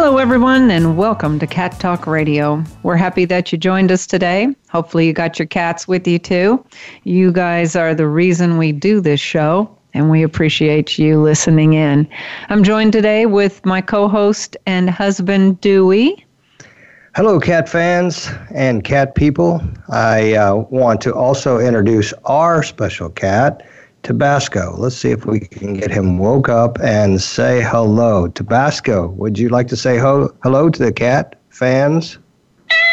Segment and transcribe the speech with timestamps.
[0.00, 2.62] Hello, everyone, and welcome to Cat Talk Radio.
[2.84, 4.54] We're happy that you joined us today.
[4.70, 6.64] Hopefully, you got your cats with you too.
[7.02, 12.08] You guys are the reason we do this show, and we appreciate you listening in.
[12.48, 16.24] I'm joined today with my co host and husband, Dewey.
[17.16, 19.60] Hello, cat fans and cat people.
[19.88, 23.66] I uh, want to also introduce our special cat.
[24.08, 24.74] Tabasco.
[24.78, 28.26] Let's see if we can get him woke up and say hello.
[28.28, 32.16] Tabasco, would you like to say ho- hello to the cat fans?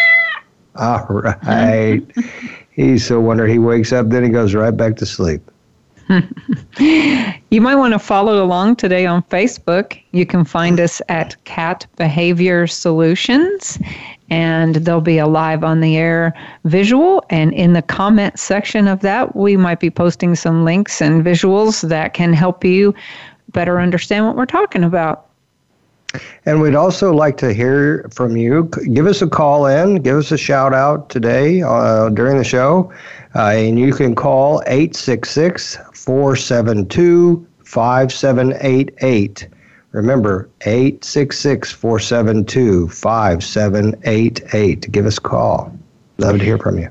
[0.75, 2.03] All right.
[2.71, 5.41] He's so wonder he wakes up, then he goes right back to sleep.
[6.79, 9.97] you might want to follow along today on Facebook.
[10.11, 13.79] You can find us at Cat Behavior Solutions
[14.29, 17.23] and there'll be a live on the air visual.
[17.29, 21.87] And in the comment section of that, we might be posting some links and visuals
[21.87, 22.93] that can help you
[23.49, 25.27] better understand what we're talking about.
[26.45, 28.69] And we'd also like to hear from you.
[28.93, 32.91] Give us a call in, give us a shout out today uh, during the show.
[33.35, 39.47] Uh, and you can call 866 472 5788.
[39.95, 44.91] Remember, 866 472 5788.
[44.91, 45.73] Give us a call.
[46.17, 46.89] Love to hear from you.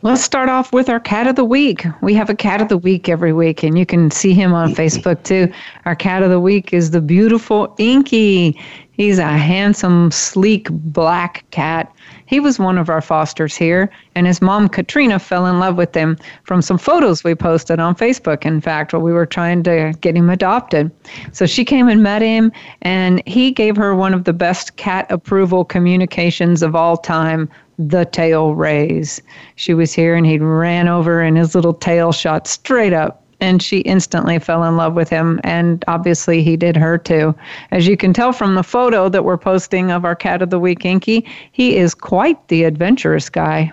[0.00, 1.84] Let's start off with our cat of the week.
[2.00, 4.74] We have a cat of the week every week, and you can see him on
[4.74, 5.52] Facebook too.
[5.84, 8.58] Our cat of the week is the beautiful Inky.
[8.92, 11.92] He's a handsome, sleek black cat
[12.34, 15.94] he was one of our fosters here, and his mom, Katrina, fell in love with
[15.94, 19.94] him from some photos we posted on Facebook, in fact, while we were trying to
[20.00, 20.90] get him adopted.
[21.30, 22.50] So she came and met him,
[22.82, 27.48] and he gave her one of the best cat approval communications of all time
[27.78, 29.22] the tail raise.
[29.54, 33.62] She was here, and he ran over, and his little tail shot straight up and
[33.62, 35.40] she instantly fell in love with him.
[35.44, 37.34] And obviously, he did her too.
[37.70, 40.60] As you can tell from the photo that we're posting of our cat of the
[40.60, 43.72] week, Inky, he is quite the adventurous guy.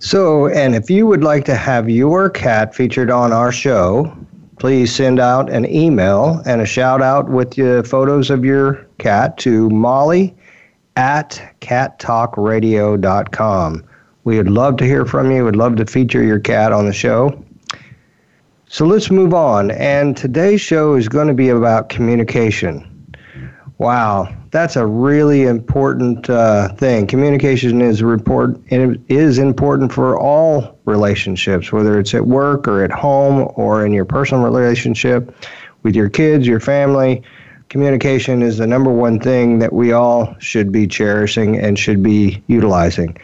[0.00, 4.16] So, and if you would like to have your cat featured on our show,
[4.58, 9.36] please send out an email and a shout out with the photos of your cat
[9.38, 10.36] to Molly
[10.96, 13.84] at cattalkradio.com.
[14.24, 15.44] We would love to hear from you.
[15.44, 17.42] We'd love to feature your cat on the show.
[18.70, 19.70] So let's move on.
[19.70, 22.84] And today's show is going to be about communication.
[23.78, 27.06] Wow, that's a really important uh, thing.
[27.06, 33.50] Communication is report is important for all relationships, whether it's at work or at home
[33.54, 35.34] or in your personal relationship
[35.82, 37.22] with your kids, your family.
[37.70, 42.42] Communication is the number one thing that we all should be cherishing and should be
[42.48, 43.16] utilizing.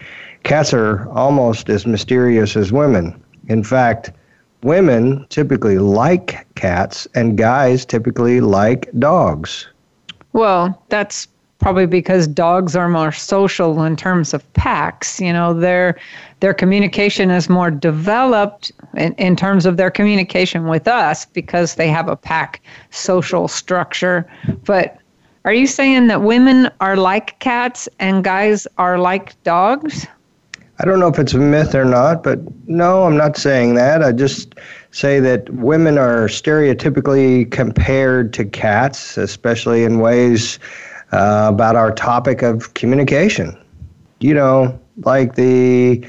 [0.45, 3.23] Cats are almost as mysterious as women.
[3.49, 4.13] In fact,
[4.65, 9.69] women typically like cats and guys typically like dogs.
[10.33, 11.29] Well, that's
[11.61, 15.21] probably because dogs are more social in terms of packs.
[15.21, 15.99] You know, their
[16.41, 21.89] their communication is more developed in, in terms of their communication with us because they
[21.89, 22.61] have a pack
[22.91, 24.27] social structure.
[24.65, 24.99] But
[25.45, 30.07] are you saying that women are like cats and guys are like dogs?
[30.79, 34.03] I don't know if it's a myth or not, but no, I'm not saying that.
[34.03, 34.57] I just
[34.91, 40.59] say that women are stereotypically compared to cats, especially in ways
[41.13, 43.57] uh, about our topic of communication.
[44.19, 46.05] You know, like the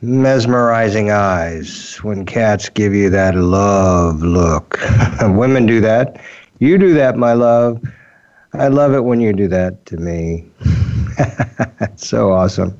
[0.00, 4.78] mesmerizing eyes when cats give you that love look.
[5.22, 6.20] women do that.
[6.60, 7.82] You do that, my love.
[8.52, 10.46] I love it when you do that to me.
[11.96, 12.76] so awesome.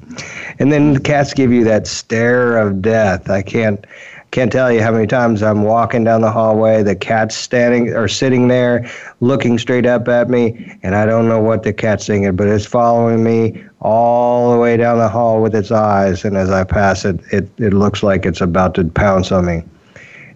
[0.59, 3.31] And then the cats give you that stare of death.
[3.31, 3.85] I can't
[4.31, 8.09] can't tell you how many times I'm walking down the hallway, the cat's standing or
[8.09, 8.91] sitting there
[9.21, 12.67] looking straight up at me, and I don't know what the cat's thinking, but it's
[12.67, 16.27] following me all the way down the hall with its eyes.
[16.27, 19.63] And as I pass it, it, it looks like it's about to pounce on me.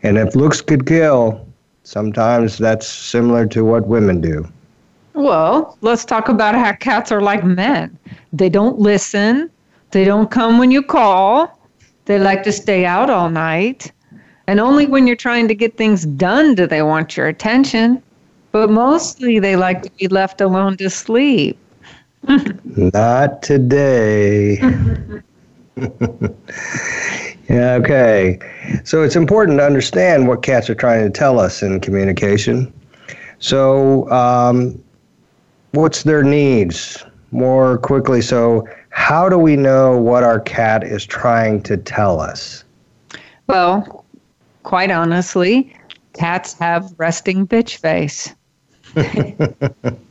[0.03, 1.47] And if looks could kill,
[1.85, 4.49] sometimes that's similar to what women do.
[5.15, 7.99] Well, let's talk about how cats are like men.
[8.33, 9.51] They don't listen,
[9.91, 11.59] they don't come when you call,
[12.07, 13.93] they like to stay out all night.
[14.47, 18.03] And only when you're trying to get things done do they want your attention.
[18.53, 21.59] but mostly they like to be left alone to sleep.
[22.65, 24.59] Not today.
[27.49, 28.39] yeah, okay.
[28.85, 32.71] So it's important to understand what cats are trying to tell us in communication.
[33.39, 34.82] So, um,
[35.73, 37.05] what's their needs?
[37.31, 42.65] More quickly, so how do we know what our cat is trying to tell us?
[43.47, 44.05] Well,
[44.63, 45.75] quite honestly,
[46.13, 48.35] cats have resting bitch face.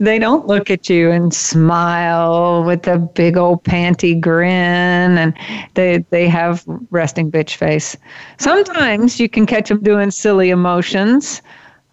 [0.00, 5.34] they don't look at you and smile with a big old panty grin and
[5.74, 7.96] they they have resting bitch face
[8.38, 11.42] sometimes you can catch them doing silly emotions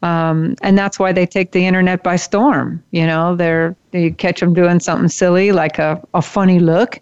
[0.03, 3.75] um, and that's why they take the internet by storm you know they're
[4.17, 6.99] catch them doing something silly like a, a funny look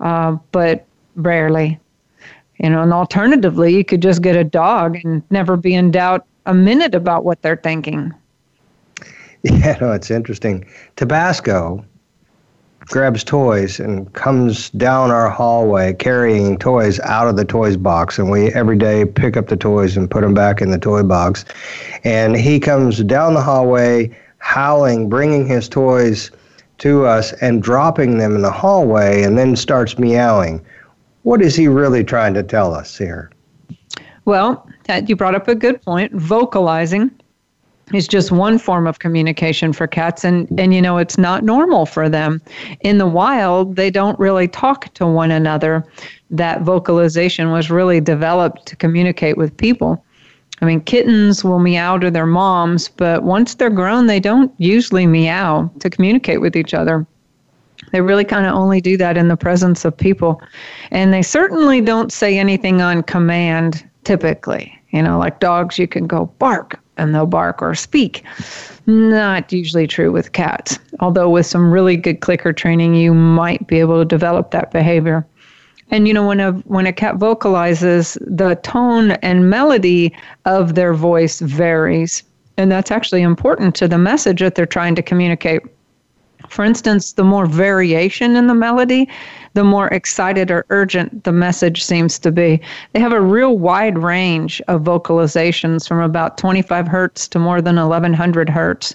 [0.00, 0.84] uh, but
[1.16, 1.78] rarely
[2.58, 6.26] you know and alternatively you could just get a dog and never be in doubt
[6.46, 8.12] a minute about what they're thinking
[9.44, 10.64] Yeah, no, it's interesting.
[10.96, 11.84] Tabasco
[12.86, 18.18] grabs toys and comes down our hallway carrying toys out of the toys box.
[18.18, 21.02] And we every day pick up the toys and put them back in the toy
[21.02, 21.44] box.
[22.04, 26.30] And he comes down the hallway howling bringing his toys
[26.78, 30.64] to us and dropping them in the hallway and then starts meowing.
[31.22, 33.30] What is he really trying to tell us here?
[34.26, 34.68] Well
[35.06, 37.10] you brought up a good point vocalizing
[37.92, 41.84] is just one form of communication for cats and and you know it's not normal
[41.86, 42.40] for them.
[42.80, 45.84] In the wild they don't really talk to one another.
[46.30, 50.02] That vocalization was really developed to communicate with people.
[50.62, 55.06] I mean kittens will meow to their moms but once they're grown they don't usually
[55.06, 57.06] meow to communicate with each other.
[57.92, 60.40] They really kind of only do that in the presence of people.
[60.90, 66.06] And they certainly don't say anything on command typically you know like dogs you can
[66.06, 68.24] go bark and they'll bark or speak.
[68.86, 73.80] Not usually true with cats, although with some really good clicker training, you might be
[73.80, 75.26] able to develop that behavior.
[75.90, 80.14] And you know, when a when a cat vocalizes, the tone and melody
[80.44, 82.22] of their voice varies,
[82.56, 85.62] and that's actually important to the message that they're trying to communicate.
[86.48, 89.08] For instance, the more variation in the melody,
[89.54, 92.60] the more excited or urgent the message seems to be.
[92.92, 97.76] They have a real wide range of vocalizations from about 25 hertz to more than
[97.76, 98.94] 1100 hertz.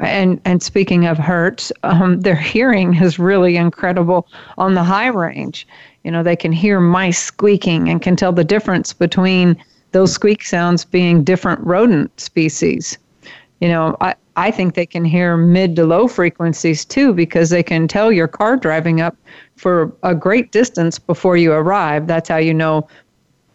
[0.00, 4.26] And and speaking of hertz, um, their hearing is really incredible
[4.58, 5.66] on the high range.
[6.02, 9.56] You know, they can hear mice squeaking and can tell the difference between
[9.92, 12.98] those squeak sounds being different rodent species.
[13.62, 17.62] You know, I, I think they can hear mid to low frequencies too because they
[17.62, 19.16] can tell your car driving up
[19.54, 22.08] for a great distance before you arrive.
[22.08, 22.88] That's how you know,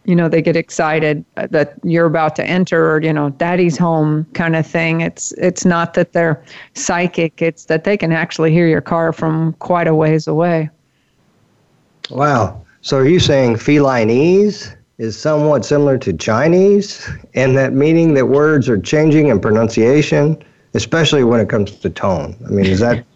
[0.06, 3.77] you know, they get excited uh, that you're about to enter or, you know, daddy's
[3.77, 5.01] home kind of thing.
[5.01, 6.42] It's it's not that they're
[6.74, 10.69] psychic, it's that they can actually hear your car from quite a ways away.
[12.10, 12.63] Wow.
[12.80, 18.68] So are you saying felineese is somewhat similar to Chinese in that meaning that words
[18.68, 20.44] are changing in pronunciation?
[20.78, 22.36] especially when it comes to tone.
[22.46, 23.04] I mean, is that?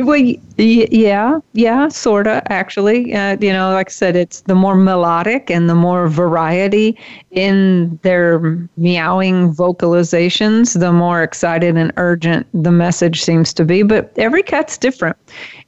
[0.00, 0.16] Well,
[0.58, 2.40] yeah, yeah, sorta.
[2.52, 6.96] Actually, uh, you know, like I said, it's the more melodic and the more variety
[7.32, 13.82] in their meowing vocalizations, the more excited and urgent the message seems to be.
[13.82, 15.16] But every cat's different,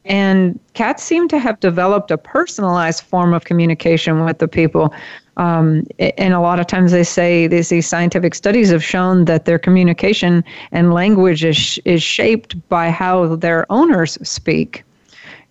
[0.04, 4.94] and cats seem to have developed a personalized form of communication with the people.
[5.36, 9.44] Um, and a lot of times they say these, these scientific studies have shown that
[9.44, 14.84] their communication and language is, is shaped by how their owners speak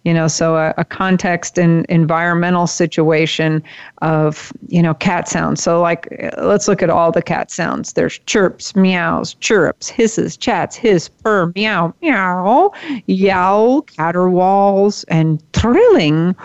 [0.06, 3.62] you know so a, a, context and environmental situation
[4.02, 5.62] of you know cat sounds.
[5.62, 7.94] So like let's look at all the cat sounds.
[7.94, 12.72] There's chirps meows chirrups hisses chats hiss purr meow meow
[13.08, 16.36] yowl caterwauls and trilling.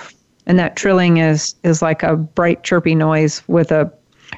[0.46, 3.90] And that trilling is is like a bright chirpy noise with a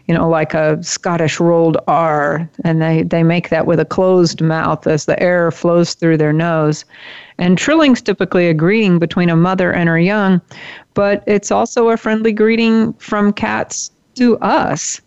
[0.07, 2.49] you know like a scottish rolled r.
[2.65, 6.35] And they they make that with a closed mouth as the air flows through their
[6.35, 6.85] nose
[7.39, 10.41] and trilling's typically a greeting between a mother and her young
[10.95, 15.01] but it's also a friendly greeting from cats to us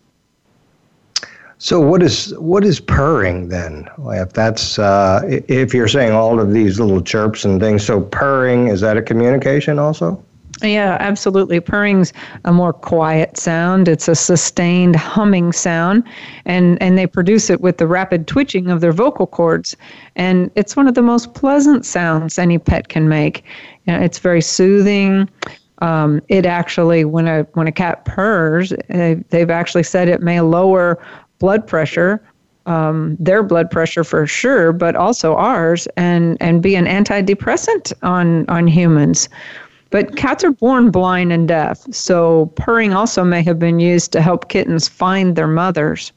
[1.62, 3.86] so what is what is purring then?
[4.12, 8.70] If that's uh, if you're saying all of these little chirps and things, so purring
[8.70, 10.24] is that a communication also?
[10.62, 11.60] Yeah, absolutely.
[11.60, 12.12] Purring's
[12.44, 13.88] a more quiet sound.
[13.88, 16.04] It's a sustained humming sound,
[16.46, 19.78] and and they produce it with the rapid twitching of their vocal cords,
[20.16, 23.44] and it's one of the most pleasant sounds any pet can make.
[23.86, 25.30] You know, it's very soothing.
[25.82, 31.02] Um, it actually, when a when a cat purrs, they've actually said it may lower
[31.40, 32.22] blood pressure
[32.66, 38.48] um, their blood pressure for sure, but also ours, and and be an antidepressant on
[38.48, 39.28] on humans.
[39.92, 44.22] But cats are born blind and deaf, so purring also may have been used to
[44.22, 46.12] help kittens find their mothers.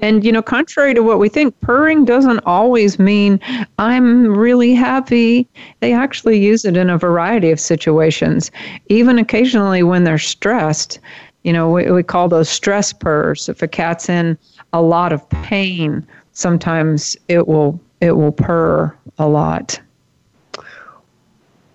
[0.00, 3.38] And, you know, contrary to what we think, purring doesn't always mean
[3.78, 5.48] I'm really happy.
[5.80, 8.50] They actually use it in a variety of situations,
[8.88, 10.98] even occasionally when they're stressed.
[11.44, 13.48] You know, we, we call those stress purrs.
[13.48, 14.36] If a cat's in
[14.72, 19.80] a lot of pain, sometimes it will it will purr a lot.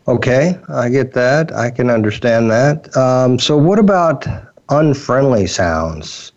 [0.09, 1.55] Okay, I get that.
[1.55, 2.97] I can understand that.
[2.97, 4.25] Um, so, what about
[4.69, 6.31] unfriendly sounds?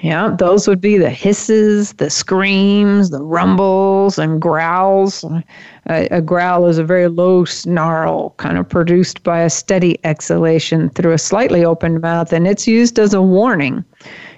[0.00, 5.24] Yeah, those would be the hisses, the screams, the rumbles, and growls.
[5.90, 10.88] A, a, growl is a very low snarl, kind of produced by a steady exhalation
[10.88, 13.84] through a slightly opened mouth, and it's used as a warning.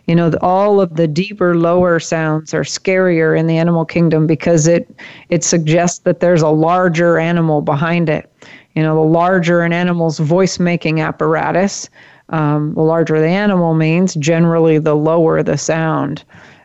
[0.07, 4.69] You know, all of the deeper, lower sounds are scarier in the animal kingdom because
[4.69, 4.89] it
[5.31, 8.33] it suggests that there's a larger animal behind it.
[8.75, 11.89] You know, the larger an animal's voice making apparatus,
[12.29, 16.23] um, the larger the animal means, generally the lower the sound.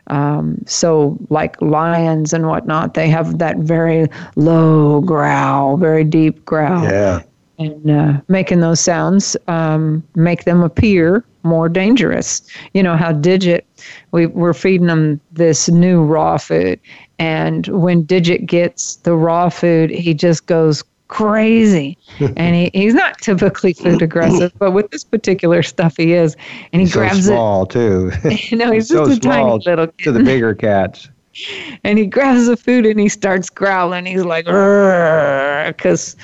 [0.08, 6.84] Um, so, like lions and whatnot, they have that very low growl, very deep growl.
[6.84, 7.22] Yeah.
[7.58, 12.42] And uh, making those sounds um, make them appear more dangerous.
[12.74, 13.66] You know how Digit,
[14.12, 16.80] we, we're feeding them this new raw food.
[17.18, 21.98] And when Digit gets the raw food, he just goes crazy.
[22.36, 26.36] and he, he's not typically food aggressive, but with this particular stuff he is.
[26.72, 27.70] And he he's grabs so small, it.
[27.70, 28.10] too.
[28.56, 30.04] no, he's, he's just so a tiny little kid.
[30.04, 31.08] To the bigger cats.
[31.84, 34.06] and he grabs the food and he starts growling.
[34.06, 36.16] He's like, because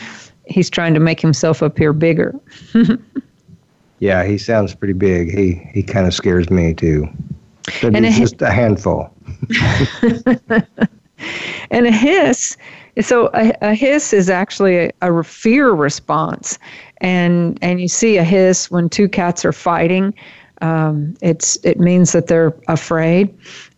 [0.47, 2.35] he's trying to make himself appear bigger.
[4.01, 5.31] Yeah, he sounds pretty big.
[5.37, 7.09] He he kind of scares me too.
[7.83, 9.11] But and he's a, just a handful.
[11.71, 12.57] and a hiss
[13.01, 16.59] so a, a hiss is actually a, a, fear response,
[16.99, 20.15] and and you see a hiss when two cats are fighting.
[20.61, 23.33] Um, it's it means that they're afraid,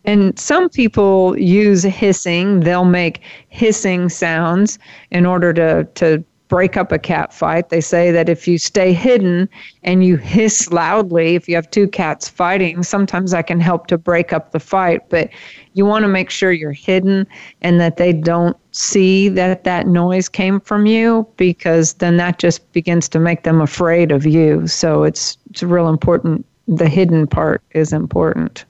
[0.05, 2.61] and some people use hissing.
[2.61, 4.79] They'll make hissing sounds
[5.11, 7.69] in order to to break up a cat fight.
[7.69, 9.47] They say that if you stay hidden
[9.83, 13.97] and you hiss loudly, if you have two cats fighting, sometimes that can help to
[13.97, 15.07] break up the fight.
[15.07, 15.29] But
[15.75, 17.25] you want to make sure you're hidden
[17.61, 22.69] and that they don't see that that noise came from you because then that just
[22.73, 24.67] begins to make them afraid of you.
[24.67, 26.45] So it's it's real important.
[26.67, 28.65] The hidden part is important.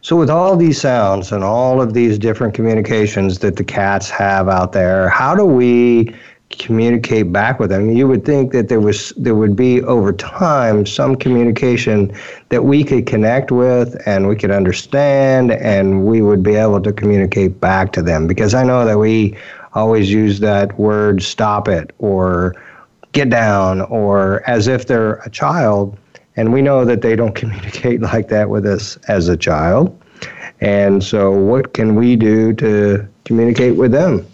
[0.00, 4.48] So, with all these sounds and all of these different communications that the cats have
[4.48, 6.14] out there, how do we
[6.50, 7.90] communicate back with them.
[7.90, 12.12] You would think that there was there would be over time some communication
[12.48, 16.92] that we could connect with and we could understand and we would be able to
[16.92, 19.36] communicate back to them because I know that we
[19.74, 22.54] always use that word stop it or
[23.12, 25.98] get down or as if they're a child
[26.36, 29.94] and we know that they don't communicate like that with us as a child.
[30.60, 34.26] And so what can we do to communicate with them?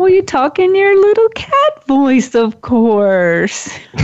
[0.00, 3.68] Well, you talk in your little cat voice, of course.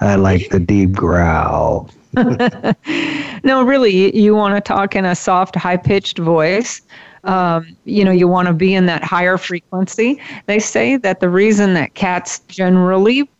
[0.00, 1.88] I like the deep growl.
[3.44, 6.82] no, really, you want to talk in a soft, high pitched voice.
[7.22, 10.20] Um, you know, you want to be in that higher frequency.
[10.46, 13.30] They say that the reason that cats generally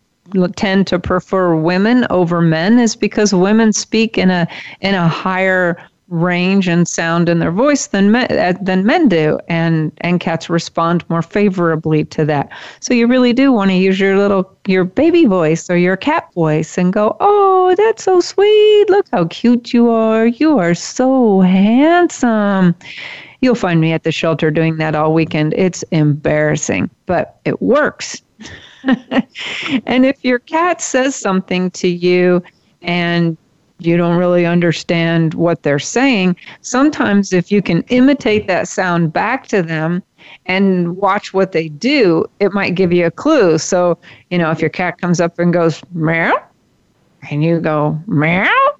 [0.55, 4.47] tend to prefer women over men is because women speak in a
[4.81, 5.77] in a higher
[6.09, 10.49] range and sound in their voice than men, uh, than men do, and and cats
[10.49, 12.51] respond more favorably to that.
[12.81, 16.33] So you really do want to use your little your baby voice or your cat
[16.35, 18.89] voice and go, "Oh, that's so sweet!
[18.89, 20.27] Look how cute you are!
[20.27, 22.75] You are so handsome."
[23.41, 25.55] You'll find me at the shelter doing that all weekend.
[25.57, 28.23] It's embarrassing, but it works.
[29.87, 32.43] and if your cat says something to you
[32.83, 33.37] and
[33.79, 36.37] you don't really understand what they're saying.
[36.63, 40.03] Sometimes, if you can imitate that sound back to them
[40.47, 43.59] and watch what they do, it might give you a clue.
[43.59, 43.99] So,
[44.31, 46.35] you know, if your cat comes up and goes meow,
[47.31, 48.77] and you go meow,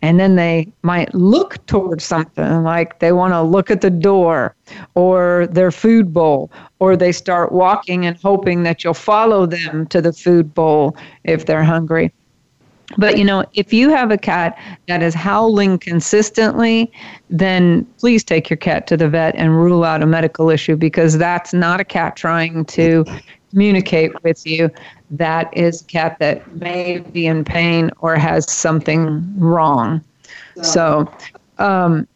[0.00, 4.54] and then they might look towards something like they want to look at the door
[4.94, 10.00] or their food bowl, or they start walking and hoping that you'll follow them to
[10.00, 12.12] the food bowl if they're hungry.
[12.98, 16.92] But you know, if you have a cat that is howling consistently,
[17.30, 21.18] then please take your cat to the vet and rule out a medical issue because
[21.18, 23.04] that's not a cat trying to
[23.50, 24.70] communicate with you.
[25.10, 30.02] That is a cat that may be in pain or has something wrong.
[30.62, 31.10] So,
[31.58, 32.06] um,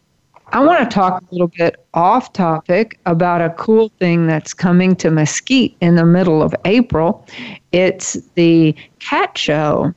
[0.52, 4.96] I want to talk a little bit off topic about a cool thing that's coming
[4.96, 7.26] to Mesquite in the middle of April.
[7.72, 9.94] It's the cat show.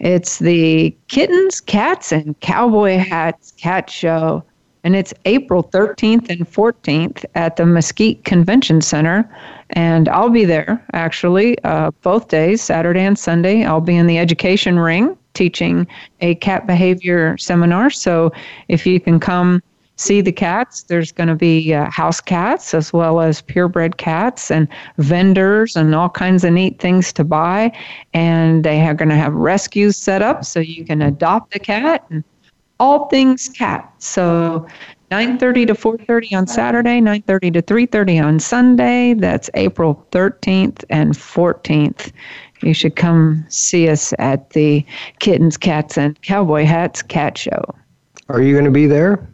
[0.00, 4.42] It's the Kittens, Cats, and Cowboy Hats Cat Show.
[4.82, 9.30] And it's April 13th and 14th at the Mesquite Convention Center.
[9.70, 13.62] And I'll be there actually uh, both days, Saturday and Sunday.
[13.62, 15.86] I'll be in the education ring teaching
[16.22, 17.90] a cat behavior seminar.
[17.90, 18.32] So
[18.68, 19.62] if you can come
[20.00, 20.84] see the cats.
[20.84, 24.66] There's going to be uh, house cats as well as purebred cats and
[24.98, 27.76] vendors and all kinds of neat things to buy.
[28.14, 32.04] And they are going to have rescues set up so you can adopt a cat
[32.10, 32.24] and
[32.80, 33.92] all things cat.
[33.98, 34.66] So
[35.10, 39.14] 9:30 to 4:30 on Saturday, 9:30 to 3:30 on Sunday.
[39.14, 42.10] That's April 13th and 14th.
[42.62, 44.84] You should come see us at the
[45.18, 47.62] Kittens, Cats, and Cowboy Hats Cat Show.
[48.28, 49.28] Are you going to be there?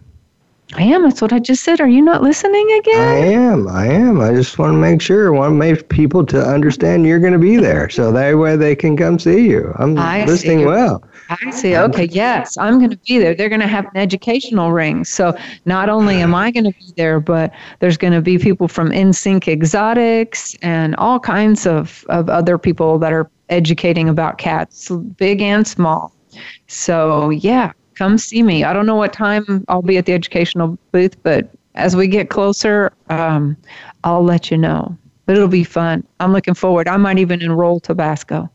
[0.75, 1.05] I am.
[1.05, 1.81] That's what I just said.
[1.81, 3.01] Are you not listening again?
[3.01, 3.69] I am.
[3.69, 4.21] I am.
[4.21, 5.33] I just want to make sure.
[5.33, 8.57] I want to make people to understand you're going to be there, so that way
[8.57, 9.73] they can come see you.
[9.79, 10.65] I'm I listening see.
[10.67, 11.05] well.
[11.29, 11.77] I see.
[11.77, 12.07] Okay.
[12.07, 13.35] Yes, I'm going to be there.
[13.35, 15.05] They're going to have an educational ring.
[15.05, 18.67] So not only am I going to be there, but there's going to be people
[18.67, 24.91] from In-Sync Exotics and all kinds of, of other people that are educating about cats,
[25.17, 26.13] big and small.
[26.67, 28.63] So yeah, come see me.
[28.63, 32.31] I don't know what time I'll be at the educational booth, but as we get
[32.31, 33.57] closer, um,
[34.05, 34.97] I'll let you know.
[35.25, 36.07] But it'll be fun.
[36.21, 36.87] I'm looking forward.
[36.87, 38.49] I might even enroll Tabasco.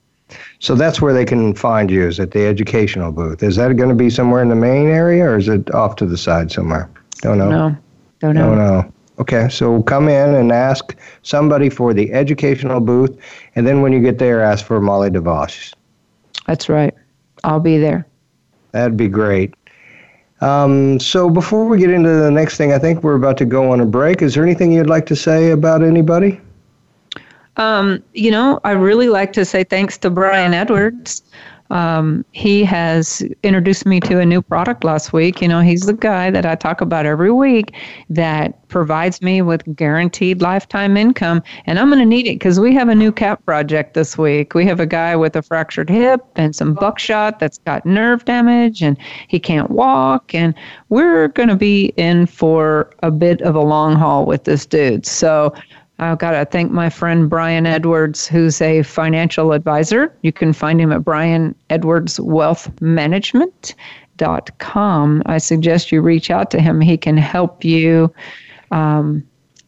[0.60, 3.44] So that's where they can find you is at the educational booth.
[3.44, 6.06] Is that going to be somewhere in the main area or is it off to
[6.06, 6.90] the side somewhere?
[7.18, 7.50] Don't know.
[7.50, 7.78] No,
[8.20, 8.56] don't know.
[8.56, 8.94] Don't know.
[9.20, 13.16] Okay, so come in and ask somebody for the educational booth,
[13.56, 15.76] and then when you get there, ask for Molly DeVos.
[16.48, 16.96] That's right.
[17.44, 18.08] I'll be there.
[18.72, 19.54] That'd be great.
[20.42, 23.72] Um, so before we get into the next thing, I think we're about to go
[23.72, 24.22] on a break.
[24.22, 26.42] Is there anything you'd like to say about anybody?
[27.58, 31.22] Um, you know, I really like to say thanks to Brian Edwards
[31.72, 35.42] um, he has introduced me to a new product last week.
[35.42, 37.74] You know, he's the guy that I talk about every week
[38.10, 41.42] that provides me with guaranteed lifetime income.
[41.66, 44.54] And I'm going to need it because we have a new cap project this week.
[44.54, 48.84] We have a guy with a fractured hip and some buckshot that's got nerve damage
[48.84, 48.98] and
[49.30, 50.36] he can't walk.
[50.36, 50.54] And
[50.90, 55.06] we're going to be in for a bit of a long haul with this dude.
[55.06, 55.54] So,
[56.02, 60.14] I've got to thank my friend Brian Edwards, who's a financial advisor.
[60.24, 63.76] You can find him at Brian Edwards Wealth Management.
[64.18, 65.24] Dot com.
[65.26, 66.80] I suggest you reach out to him.
[66.80, 68.14] He can help you.
[68.70, 69.24] Um,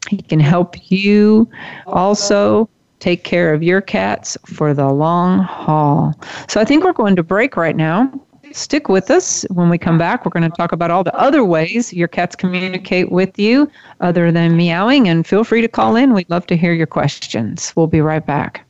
[0.09, 1.49] he can help you
[1.87, 2.69] also
[2.99, 6.13] take care of your cats for the long haul.
[6.47, 8.11] So I think we're going to break right now
[8.55, 9.43] stick with us.
[9.49, 12.35] When we come back, we're going to talk about all the other ways your cats
[12.35, 15.07] communicate with you other than meowing.
[15.07, 16.13] And feel free to call in.
[16.13, 17.73] We'd love to hear your questions.
[17.75, 18.65] We'll be right back.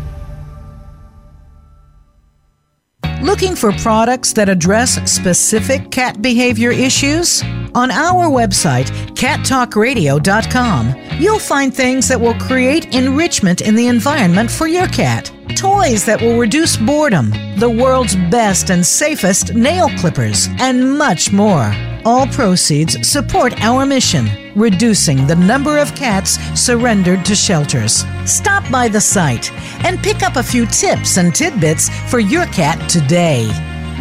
[3.21, 7.43] Looking for products that address specific cat behavior issues?
[7.75, 14.65] On our website, cattalkradio.com, you'll find things that will create enrichment in the environment for
[14.65, 15.31] your cat.
[15.55, 21.71] Toys that will reduce boredom, the world's best and safest nail clippers, and much more.
[22.05, 28.05] All proceeds support our mission, reducing the number of cats surrendered to shelters.
[28.25, 29.51] Stop by the site
[29.85, 33.49] and pick up a few tips and tidbits for your cat today.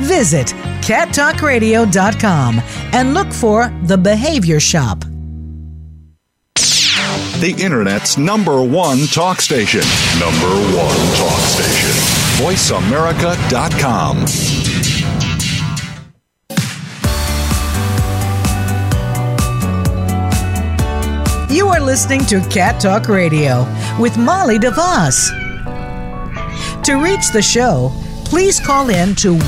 [0.01, 0.49] Visit
[0.83, 2.61] cattalkradio.com
[2.93, 5.05] and look for the Behavior Shop.
[7.41, 9.81] The Internet's number one talk station.
[10.19, 11.91] Number one talk station.
[12.45, 14.80] VoiceAmerica.com.
[21.51, 23.67] You are listening to Cat Talk Radio
[23.99, 25.33] with Molly DeVos.
[26.85, 27.91] To reach the show,
[28.25, 29.41] please call in to 1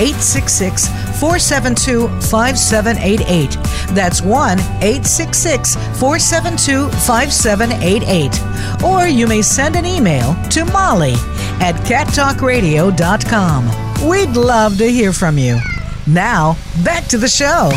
[0.00, 0.88] 866
[1.20, 3.50] 472 5788.
[3.94, 8.82] That's 1 866 472 5788.
[8.82, 11.12] Or you may send an email to Molly
[11.60, 14.08] at cattalkradio.com.
[14.08, 15.60] We'd love to hear from you.
[16.06, 17.70] Now, back to the show.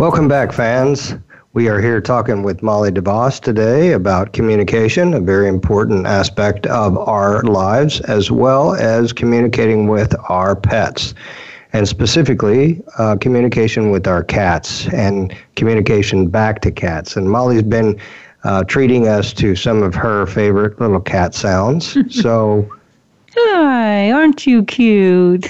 [0.00, 1.14] Welcome back, fans.
[1.52, 6.96] We are here talking with Molly DeVos today about communication, a very important aspect of
[6.96, 11.12] our lives, as well as communicating with our pets,
[11.74, 17.14] and specifically uh, communication with our cats and communication back to cats.
[17.14, 18.00] And Molly's been
[18.44, 21.98] uh, treating us to some of her favorite little cat sounds.
[22.22, 22.66] so
[23.36, 25.48] Hi, aren't you cute?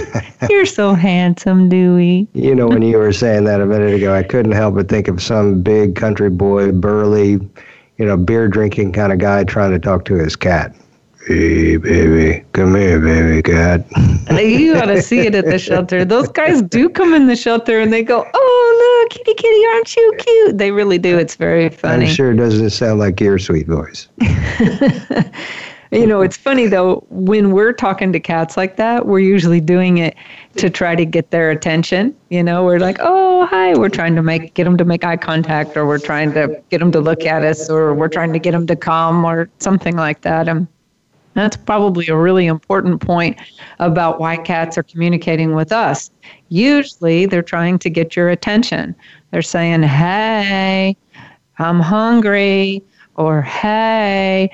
[0.50, 2.26] You're so handsome, Dewey.
[2.32, 5.06] You know, when you were saying that a minute ago, I couldn't help but think
[5.06, 7.32] of some big country boy, burly,
[7.98, 10.74] you know, beer drinking kind of guy trying to talk to his cat.
[11.26, 13.84] Hey, baby, come here, baby cat.
[14.30, 16.04] you ought to see it at the shelter.
[16.04, 19.94] Those guys do come in the shelter and they go, "Oh, look, kitty, kitty, aren't
[19.94, 21.18] you cute?" They really do.
[21.18, 22.06] It's very funny.
[22.06, 24.08] I'm sure it doesn't sound like your sweet voice.
[25.90, 29.98] you know, it's funny though, when we're talking to cats like that, we're usually doing
[29.98, 30.14] it
[30.56, 32.14] to try to get their attention.
[32.28, 33.74] You know, we're like, oh, hi.
[33.74, 36.78] We're trying to make, get them to make eye contact, or we're trying to get
[36.78, 39.96] them to look at us, or we're trying to get them to come, or something
[39.96, 40.48] like that.
[40.48, 40.68] And
[41.34, 43.38] that's probably a really important point
[43.78, 46.10] about why cats are communicating with us.
[46.48, 48.94] Usually they're trying to get your attention.
[49.30, 50.96] They're saying, hey,
[51.58, 52.82] I'm hungry,
[53.16, 54.50] or hey,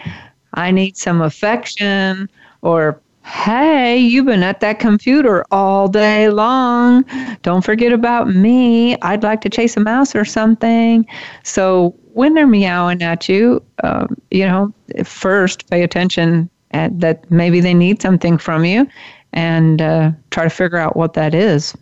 [0.57, 2.29] I need some affection,
[2.63, 7.05] or hey, you've been at that computer all day long.
[7.43, 8.97] Don't forget about me.
[9.03, 11.07] I'd like to chase a mouse or something.
[11.43, 14.73] So when they're meowing at you, um, you know,
[15.05, 18.87] first pay attention at that maybe they need something from you
[19.33, 21.77] and uh, try to figure out what that is.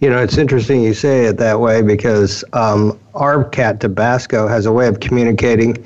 [0.00, 4.66] You know, it's interesting you say it that way because um, our cat Tabasco has
[4.66, 5.76] a way of communicating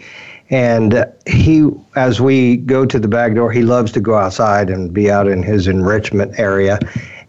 [0.51, 4.93] and he, as we go to the back door, he loves to go outside and
[4.93, 6.79] be out in his enrichment area.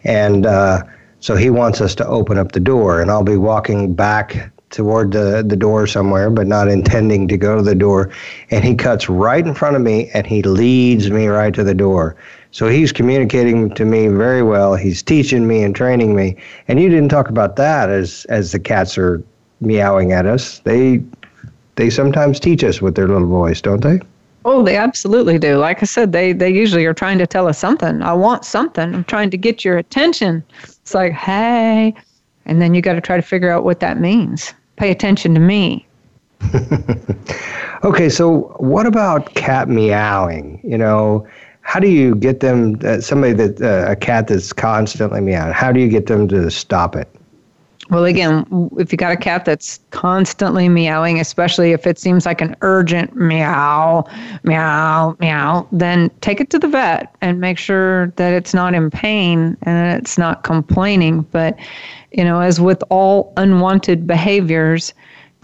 [0.03, 0.83] And uh,
[1.19, 3.01] so he wants us to open up the door.
[3.01, 7.55] And I'll be walking back toward the, the door somewhere, but not intending to go
[7.55, 8.11] to the door.
[8.51, 11.73] And he cuts right in front of me and he leads me right to the
[11.73, 12.15] door.
[12.51, 14.75] So he's communicating to me very well.
[14.75, 16.35] He's teaching me and training me.
[16.67, 19.23] And you didn't talk about that as, as the cats are
[19.59, 20.59] meowing at us.
[20.59, 21.01] They
[21.77, 23.99] they sometimes teach us with their little voice, don't they?
[24.45, 25.57] Oh, they absolutely do.
[25.57, 28.01] Like I said, they they usually are trying to tell us something.
[28.01, 28.93] I want something.
[28.93, 30.43] I'm trying to get your attention.
[30.63, 31.93] It's like, hey,
[32.45, 34.53] and then you got to try to figure out what that means.
[34.77, 35.85] Pay attention to me.
[37.83, 40.61] okay, so what about cat meowing?
[40.63, 41.27] You know,
[41.61, 42.79] how do you get them?
[42.83, 45.51] Uh, somebody that uh, a cat that's constantly meowing.
[45.51, 47.13] How do you get them to stop it?
[47.89, 48.45] Well, again,
[48.77, 53.15] if you got a cat that's constantly meowing, especially if it seems like an urgent
[53.15, 54.05] meow,
[54.43, 58.89] meow, meow, then take it to the vet and make sure that it's not in
[58.89, 61.21] pain and it's not complaining.
[61.31, 61.57] But,
[62.11, 64.93] you know, as with all unwanted behaviors,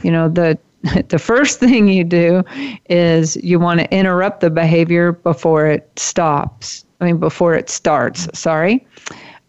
[0.01, 0.57] you know, the
[1.07, 2.43] the first thing you do
[2.89, 6.85] is you want to interrupt the behavior before it stops.
[6.99, 8.85] I mean, before it starts, sorry.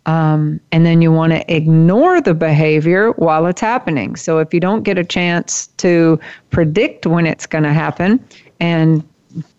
[0.06, 4.16] Um, and then you want to ignore the behavior while it's happening.
[4.16, 8.22] So if you don't get a chance to predict when it's going to happen
[8.60, 9.02] and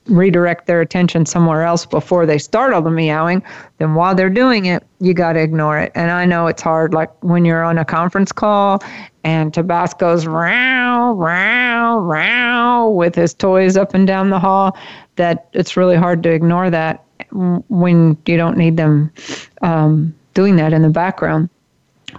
[0.06, 3.42] redirect their attention somewhere else before they start all the meowing,
[3.80, 5.92] then while they're doing it, you got to ignore it.
[5.96, 8.84] And I know it's hard, like when you're on a conference call
[9.24, 14.78] and Tabasco's row, row, row with his toys up and down the hall,
[15.16, 19.12] that it's really hard to ignore that when you don't need them.
[19.64, 21.50] Um, doing that in the background.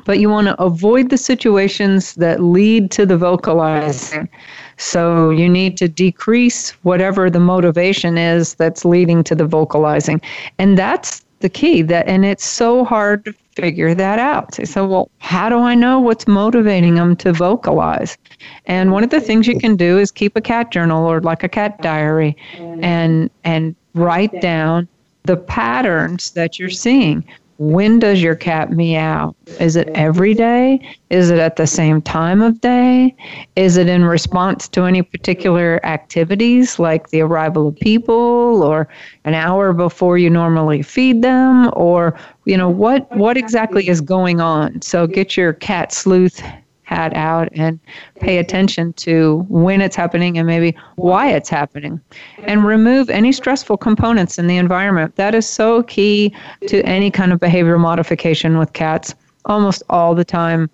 [0.05, 4.29] But you want to avoid the situations that lead to the vocalizing.
[4.77, 10.21] So you need to decrease whatever the motivation is that's leading to the vocalizing.
[10.59, 14.55] And that's the key that and it's so hard to figure that out.
[14.55, 18.19] Say, so, well, how do I know what's motivating them to vocalize?
[18.67, 21.43] And one of the things you can do is keep a cat journal or like
[21.43, 24.89] a cat diary and and write down
[25.25, 27.25] the patterns that you're seeing.
[27.59, 29.35] When does your cat meow?
[29.59, 30.81] Is it every day?
[31.09, 33.16] Is it at the same time of day?
[33.57, 38.88] Is it in response to any particular activities like the arrival of people or
[39.25, 44.40] an hour before you normally feed them or you know what what exactly is going
[44.40, 44.83] on?
[44.83, 46.42] So get your cat sleuth
[46.87, 47.81] hat out and
[48.20, 52.01] pay attention to when it's happening and maybe why it's happening.
[52.44, 55.16] And remove any stressful components in the environment.
[55.16, 56.33] That is so key
[56.68, 59.16] to any kind of behavior modification with cats.
[59.46, 60.70] Almost all the time,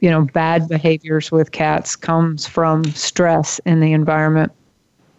[0.00, 4.52] you know, bad behaviors with cats comes from stress in the environment.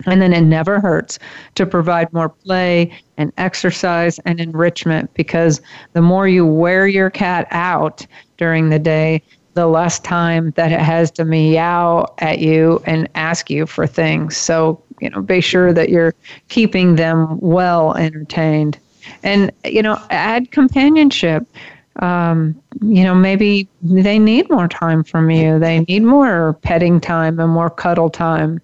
[0.06, 1.18] And then it never hurts
[1.56, 5.62] to provide more play and exercise and enrichment because
[5.94, 8.06] the more you wear your cat out
[8.38, 9.24] during the day,
[9.58, 14.38] the less time that it has to meow at you and ask you for things.
[14.38, 16.14] So, you know, be sure that you're
[16.50, 18.78] keeping them well entertained.
[19.24, 21.44] And, you know, add companionship.
[21.96, 25.58] Um, you know, maybe they need more time from you.
[25.58, 28.62] They need more petting time and more cuddle time.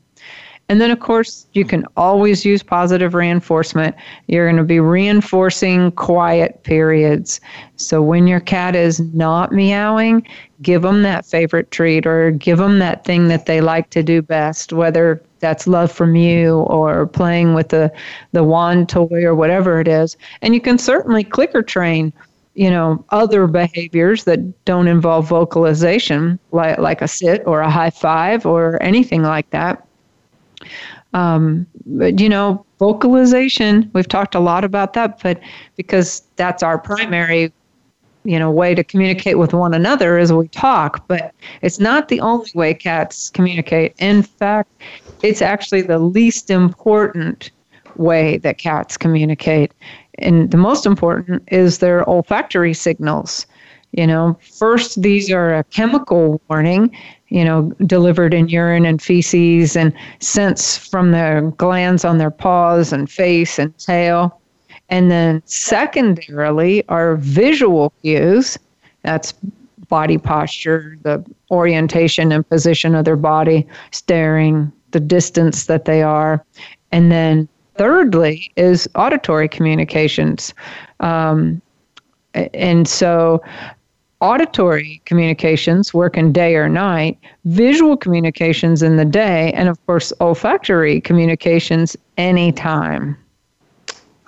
[0.69, 3.95] And then, of course, you can always use positive reinforcement.
[4.27, 7.41] You're going to be reinforcing quiet periods.
[7.75, 10.25] So when your cat is not meowing,
[10.61, 14.21] give them that favorite treat or give them that thing that they like to do
[14.21, 17.91] best, whether that's love from you or playing with the,
[18.31, 20.15] the wand toy or whatever it is.
[20.41, 22.13] And you can certainly clicker train
[22.55, 27.89] you know other behaviors that don't involve vocalization like like a sit or a high
[27.89, 29.87] five or anything like that
[31.13, 35.39] um, but you know vocalization we've talked a lot about that but
[35.75, 37.51] because that's our primary
[38.23, 42.19] you know way to communicate with one another is we talk but it's not the
[42.21, 43.93] only way cats communicate.
[43.99, 44.69] In fact
[45.21, 47.51] it's actually the least important
[47.95, 49.71] way that cats communicate.
[50.19, 53.45] And the most important is their olfactory signals
[53.93, 56.95] you know first these are a chemical warning
[57.29, 62.91] you know delivered in urine and feces and scents from the glands on their paws
[62.91, 64.39] and face and tail
[64.89, 68.59] and then secondarily are visual cues.
[69.01, 69.33] That's
[69.89, 76.45] body posture, the orientation and position of their body, staring, the distance that they are.
[76.91, 80.53] And then thirdly is auditory communications.
[80.99, 81.59] Um,
[82.35, 83.43] and so
[84.23, 90.13] auditory communications work in day or night, visual communications in the day, and of course,
[90.21, 93.17] olfactory communications anytime.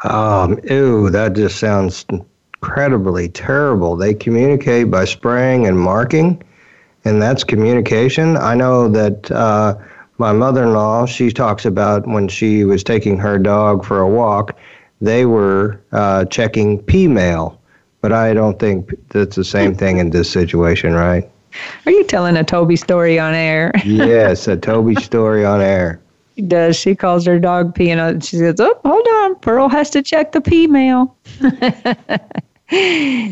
[0.04, 3.96] Um, ew, that just sounds incredibly terrible.
[3.96, 6.44] They communicate by spraying and marking,
[7.06, 8.36] and that's communication.
[8.36, 9.78] I know that uh,
[10.18, 14.10] my mother in law, she talks about when she was taking her dog for a
[14.10, 14.58] walk,
[15.00, 17.62] they were uh, checking P mail,
[18.06, 21.28] but I don't think that's the same thing in this situation, right?
[21.88, 23.72] Are you telling a Toby story on air?
[23.84, 26.00] yes, a Toby story on air.
[26.36, 26.76] She does.
[26.76, 30.34] She calls her dog pee, and she says, "Oh, hold on, Pearl has to check
[30.34, 31.18] the pee mail."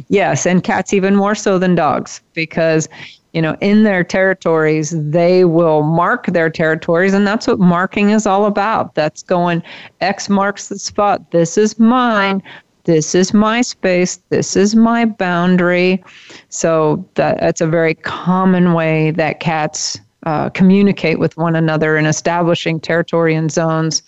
[0.07, 2.89] yes, and cats even more so than dogs because
[3.33, 8.25] you know in their territories they will mark their territories, and that's what marking is
[8.25, 8.95] all about.
[8.95, 9.61] That's going
[10.01, 11.29] X marks the spot.
[11.29, 12.41] This is mine.
[12.85, 14.17] This is my space.
[14.29, 16.03] This is my boundary.
[16.49, 22.05] So that, that's a very common way that cats uh, communicate with one another in
[22.05, 24.03] establishing territory and zones,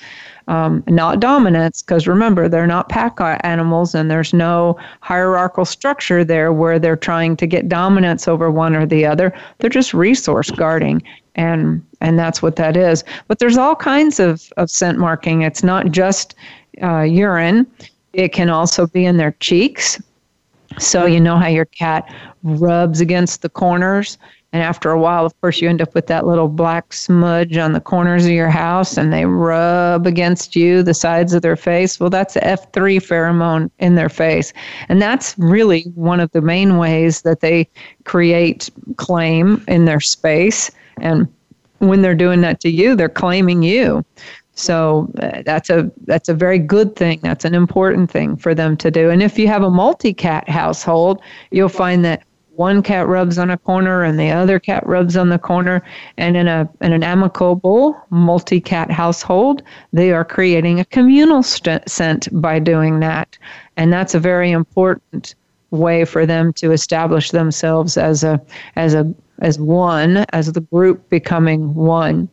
[0.47, 6.53] um, not dominance, because remember, they're not pack animals and there's no hierarchical structure there
[6.53, 9.33] where they're trying to get dominance over one or the other.
[9.59, 11.01] They're just resource guarding.
[11.35, 13.03] And, and that's what that is.
[13.27, 15.41] But there's all kinds of, of scent marking.
[15.41, 16.33] It's not just
[16.81, 17.67] uh, urine,
[18.15, 20.01] it can also be in their cheeks.
[20.77, 24.17] So, you know how your cat rubs against the corners
[24.55, 27.73] and after a while, of course, you end up with that little black smudge on
[27.73, 31.99] the corners of your house and they rub against you, the sides of their face.
[31.99, 34.53] Well, that's F3 pheromone in their face.
[34.87, 37.67] And that's really one of the main ways that they
[38.05, 40.71] create claim in their space.
[41.01, 41.27] And
[41.79, 44.05] when they're doing that to you, they're claiming you.
[44.55, 47.19] So uh, that's a that's a very good thing.
[47.21, 49.09] That's an important thing for them to do.
[49.09, 52.23] And if you have a multi-cat household, you'll find that
[52.55, 55.83] one cat rubs on a corner and the other cat rubs on the corner
[56.17, 62.29] and in a in an amicable multi-cat household they are creating a communal st- scent
[62.31, 63.37] by doing that
[63.75, 65.35] and that's a very important
[65.71, 68.41] way for them to establish themselves as a
[68.77, 72.29] as a as one as the group becoming one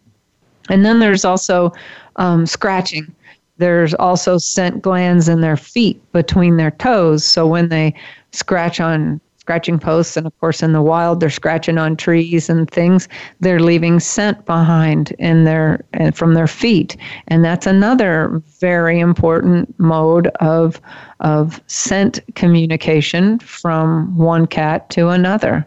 [0.68, 1.72] and then there's also
[2.16, 3.14] um, scratching.
[3.58, 7.24] There's also scent glands in their feet between their toes.
[7.24, 7.94] So when they
[8.32, 12.70] scratch on scratching posts and of course in the wild they're scratching on trees and
[12.70, 13.08] things
[13.40, 16.96] they're leaving scent behind in their from their feet.
[17.26, 20.80] And that's another very important mode of
[21.18, 25.66] of scent communication from one cat to another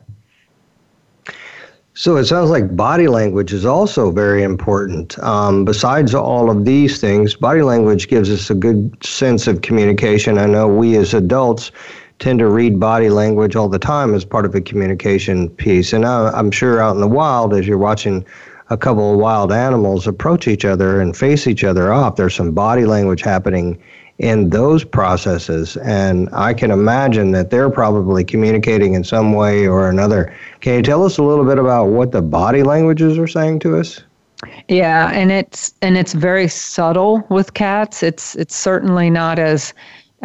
[1.98, 5.18] so it sounds like body language is also very important.
[5.20, 10.38] Um, besides all of these things, body language gives us a good sense of communication.
[10.38, 11.72] I know we as adults
[12.20, 15.94] tend to read body language all the time as part of a communication piece.
[15.94, 18.26] And I, am sure out in the wild, as you're watching
[18.70, 22.52] a couple of wild animals approach each other and face each other off, there's some
[22.52, 23.82] body language happening
[24.18, 25.78] in those processes.
[25.78, 30.34] And I can imagine that they're probably communicating in some way or another.
[30.62, 33.78] Can you tell us a little bit about what the body languages are saying to
[33.78, 34.02] us?
[34.68, 38.04] Yeah, and it's and it's very subtle with cats.
[38.04, 39.74] It's it's certainly not as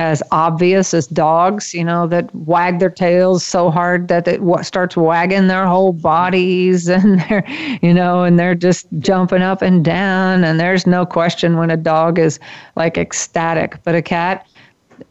[0.01, 4.63] as obvious as dogs, you know, that wag their tails so hard that it w-
[4.63, 7.45] starts wagging their whole bodies and they're,
[7.83, 10.43] you know, and they're just jumping up and down.
[10.43, 12.41] And there's no question when a dog is
[12.77, 14.49] like ecstatic, but a cat,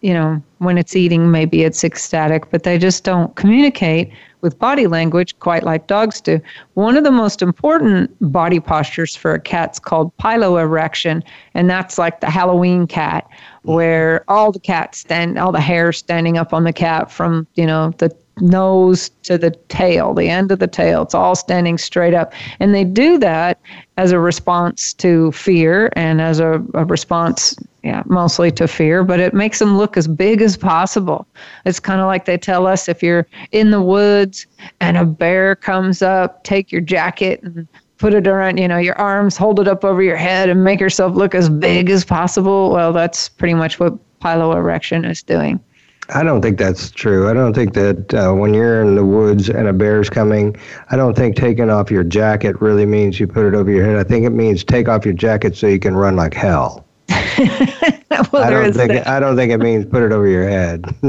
[0.01, 4.87] you know, when it's eating, maybe it's ecstatic, but they just don't communicate with body
[4.87, 6.39] language quite like dogs do.
[6.75, 12.21] One of the most important body postures for a cat's called piloerection, and that's like
[12.21, 13.73] the Halloween cat, mm-hmm.
[13.73, 17.65] where all the cats stand, all the hair standing up on the cat from you
[17.65, 21.03] know the nose to the tail, the end of the tail.
[21.03, 22.33] It's all standing straight up.
[22.59, 23.59] And they do that
[23.97, 29.19] as a response to fear and as a, a, response, yeah, mostly to fear, but
[29.19, 31.27] it makes them look as big as possible.
[31.65, 34.47] It's kind of like they tell us if you're in the woods
[34.79, 38.97] and a bear comes up, take your jacket and put it around, you know, your
[38.97, 42.71] arms, hold it up over your head and make yourself look as big as possible.
[42.71, 45.59] Well, that's pretty much what piloerection is doing.
[46.11, 47.29] I don't think that's true.
[47.29, 50.55] I don't think that uh, when you're in the woods and a bear's coming,
[50.89, 53.97] I don't think taking off your jacket really means you put it over your head.
[53.97, 56.85] I think it means take off your jacket so you can run like hell.
[58.31, 60.85] well, I don't think I don't think it means put it over your head.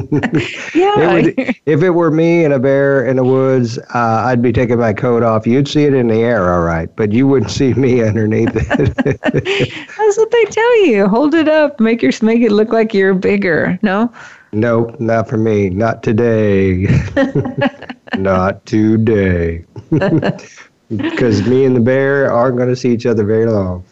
[0.74, 0.98] yeah.
[0.98, 4.52] It would, if it were me and a bear in the woods, uh, I'd be
[4.52, 5.46] taking my coat off.
[5.46, 8.94] You'd see it in the air, all right, but you wouldn't see me underneath it.
[8.96, 11.06] That's what they tell you.
[11.06, 11.80] Hold it up.
[11.80, 13.78] Make your make it look like you're bigger.
[13.82, 14.12] No.
[14.52, 15.68] Nope, not for me.
[15.70, 16.86] Not today.
[18.16, 19.64] not today.
[20.88, 23.84] Because me and the bear aren't going to see each other very long.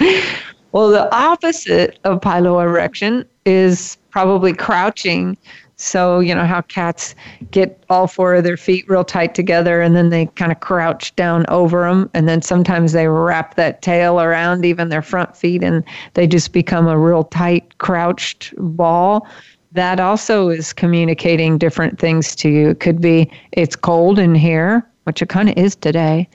[0.72, 5.36] well, the opposite of piloerection is probably crouching
[5.76, 7.14] so, you know, how cats
[7.50, 11.14] get all four of their feet real tight together and then they kind of crouch
[11.16, 12.10] down over them.
[12.14, 16.52] And then sometimes they wrap that tail around even their front feet and they just
[16.52, 19.26] become a real tight, crouched ball.
[19.72, 22.70] That also is communicating different things to you.
[22.70, 26.26] It could be, it's cold in here, which it kind of is today.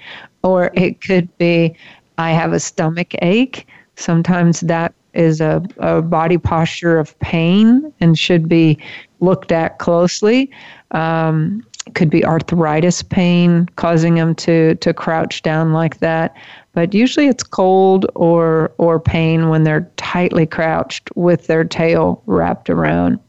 [0.43, 1.75] Or it could be,
[2.17, 3.67] I have a stomach ache.
[3.95, 8.77] Sometimes that is a, a body posture of pain and should be
[9.19, 10.49] looked at closely.
[10.91, 11.63] Um,
[11.95, 16.35] could be arthritis pain causing them to to crouch down like that
[16.73, 22.69] but usually it's cold or or pain when they're tightly crouched with their tail wrapped
[22.69, 23.19] around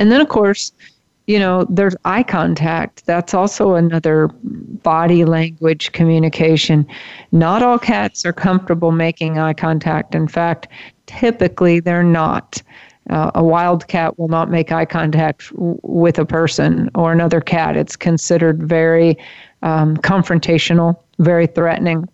[0.00, 0.72] and then of course
[1.30, 4.28] you know there's eye contact that's also another
[4.82, 6.84] body language communication
[7.30, 10.66] not all cats are comfortable making eye contact in fact
[11.06, 12.60] typically they're not
[13.10, 17.40] uh, a wild cat will not make eye contact w- with a person or another
[17.40, 17.76] cat.
[17.76, 19.16] It's considered very
[19.62, 22.08] um, confrontational, very threatening.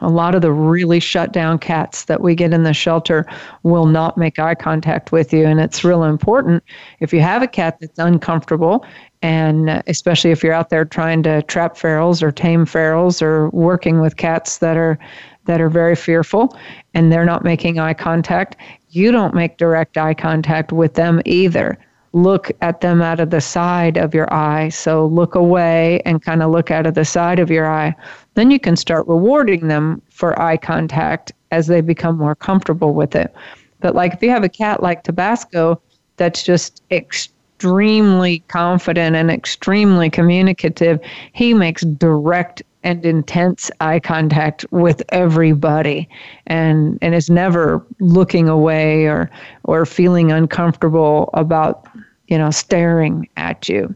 [0.00, 3.26] A lot of the really shut down cats that we get in the shelter
[3.62, 5.44] will not make eye contact with you.
[5.44, 6.62] And it's real important
[7.00, 8.84] if you have a cat that's uncomfortable,
[9.22, 13.48] and uh, especially if you're out there trying to trap ferals or tame ferals or
[13.50, 14.98] working with cats that are
[15.46, 16.56] that are very fearful
[16.94, 18.56] and they're not making eye contact,
[18.90, 21.78] you don't make direct eye contact with them either.
[22.12, 24.68] Look at them out of the side of your eye.
[24.68, 27.94] So look away and kind of look out of the side of your eye.
[28.38, 33.16] Then you can start rewarding them for eye contact as they become more comfortable with
[33.16, 33.34] it.
[33.80, 35.82] But like if you have a cat like Tabasco
[36.18, 41.00] that's just extremely confident and extremely communicative,
[41.32, 46.08] he makes direct and intense eye contact with everybody
[46.46, 49.28] and and is never looking away or
[49.64, 51.88] or feeling uncomfortable about
[52.28, 53.92] you know staring at you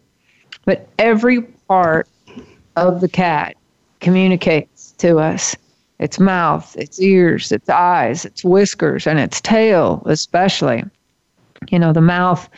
[0.64, 2.08] but every part
[2.74, 3.54] of the cat
[4.02, 5.56] communicates to us
[5.98, 10.82] its mouth its ears its eyes its whiskers and its tail especially
[11.70, 12.48] you know the mouth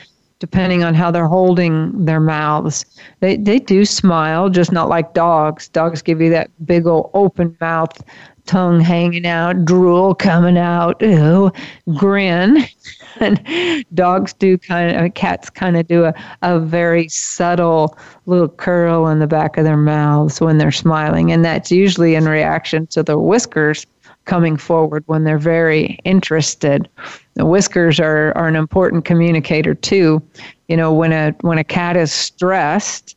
[0.44, 2.84] depending on how they're holding their mouths.
[3.20, 5.68] They they do smile, just not like dogs.
[5.68, 8.02] Dogs give you that big old open mouth,
[8.46, 11.50] tongue hanging out, drool coming out, ew,
[11.94, 12.64] grin.
[13.20, 19.08] and dogs do kind of, cats kind of do a, a very subtle little curl
[19.08, 21.32] in the back of their mouths when they're smiling.
[21.32, 23.86] And that's usually in reaction to the whiskers
[24.24, 26.88] coming forward when they're very interested.
[27.34, 30.22] The whiskers are, are an important communicator too.
[30.68, 33.16] You know, when a when a cat is stressed,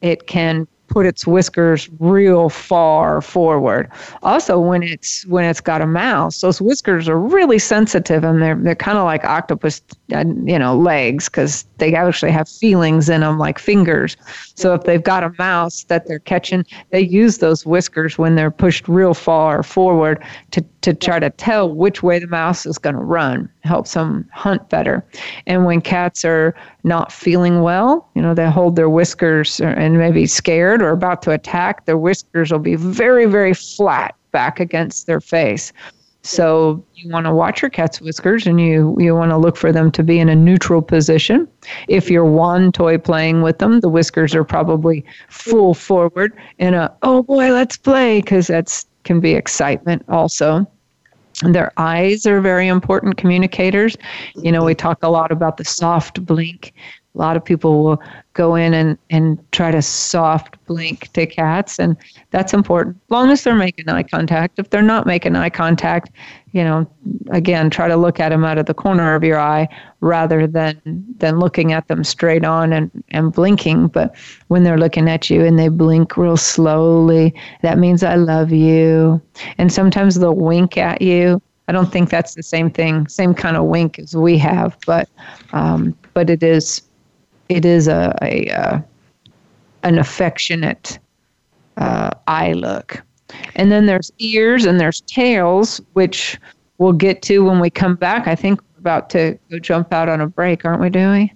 [0.00, 3.90] it can put its whiskers real far forward.
[4.22, 8.56] Also, when it's when it's got a mouse, those whiskers are really sensitive, and they're
[8.56, 9.80] they're kind of like octopus,
[10.14, 14.16] uh, you know, legs because they actually have feelings in them like fingers.
[14.54, 18.50] So if they've got a mouse that they're catching, they use those whiskers when they're
[18.50, 22.96] pushed real far forward to to try to tell which way the mouse is going
[22.96, 23.48] to run.
[23.62, 25.04] Helps them hunt better.
[25.46, 30.26] And when cats are not feeling well, you know, they hold their whiskers and maybe
[30.26, 35.20] scared or about to attack, their whiskers will be very, very flat back against their
[35.20, 35.72] face.
[36.22, 39.72] So you want to watch your cat's whiskers and you, you want to look for
[39.72, 41.48] them to be in a neutral position.
[41.88, 46.94] If you're one toy playing with them, the whiskers are probably full forward in a,
[47.02, 50.70] oh boy, let's play, because that's can be excitement also.
[51.42, 53.96] And their eyes are very important communicators.
[54.36, 54.78] You know, we mm-hmm.
[54.78, 56.74] talk a lot about the soft blink.
[57.14, 58.02] A lot of people will
[58.38, 61.96] go in and, and try to soft blink to cats, and
[62.30, 62.96] that's important.
[62.96, 64.60] As long as they're making eye contact.
[64.60, 66.12] If they're not making eye contact,
[66.52, 66.88] you know,
[67.30, 69.66] again, try to look at them out of the corner of your eye
[70.00, 70.80] rather than
[71.18, 73.88] than looking at them straight on and, and blinking.
[73.88, 74.14] But
[74.46, 79.20] when they're looking at you and they blink real slowly, that means I love you.
[79.58, 81.42] And sometimes they'll wink at you.
[81.66, 85.08] I don't think that's the same thing, same kind of wink as we have, but
[85.52, 86.87] um, but it is
[87.48, 88.80] it is a, a uh,
[89.82, 90.98] an affectionate
[91.76, 93.02] uh, eye look.
[93.56, 96.38] And then there's ears and there's tails, which
[96.78, 98.26] we'll get to when we come back.
[98.26, 101.32] I think we're about to go jump out on a break, aren't we, Dewey?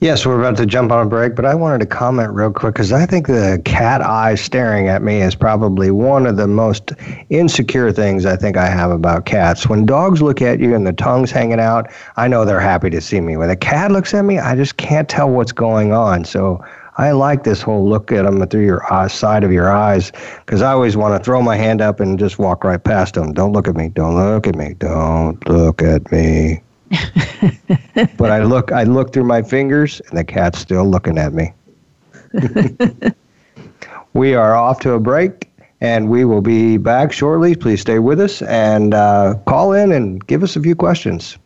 [0.00, 2.74] Yes, we're about to jump on a break, but I wanted to comment real quick
[2.74, 6.92] because I think the cat eye staring at me is probably one of the most
[7.30, 9.68] insecure things I think I have about cats.
[9.68, 13.00] When dogs look at you and the tongue's hanging out, I know they're happy to
[13.00, 13.36] see me.
[13.36, 16.24] When a cat looks at me, I just can't tell what's going on.
[16.24, 16.64] So
[16.96, 20.12] I like this whole look at them through your side of your eyes
[20.44, 23.32] because I always want to throw my hand up and just walk right past them.
[23.32, 23.88] Don't look at me.
[23.88, 24.74] Don't look at me.
[24.74, 26.62] Don't look at me.
[28.16, 31.52] but I look, I look through my fingers, and the cat's still looking at me.
[34.12, 37.54] we are off to a break, and we will be back shortly.
[37.54, 41.38] Please stay with us and uh, call in and give us a few questions.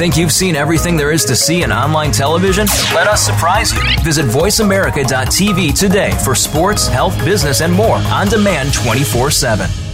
[0.00, 2.66] Think you've seen everything there is to see in online television?
[2.94, 3.82] Let us surprise you.
[4.02, 9.89] Visit VoiceAmerica.tv today for sports, health, business, and more on demand 24 7.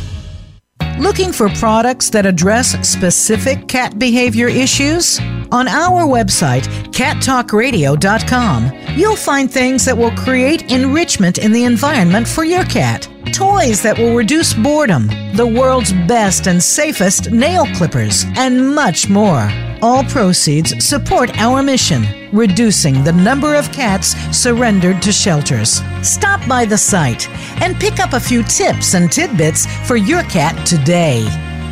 [0.99, 5.21] Looking for products that address specific cat behavior issues?
[5.53, 12.45] On our website, cattalkradio.com, you'll find things that will create enrichment in the environment for
[12.45, 13.09] your cat.
[13.31, 19.51] Toys that will reduce boredom, the world's best and safest nail clippers, and much more.
[19.83, 25.83] All proceeds support our mission, reducing the number of cats surrendered to shelters.
[26.03, 27.29] Stop by the site
[27.63, 31.27] and pick up a few tips and tidbits for your cat today.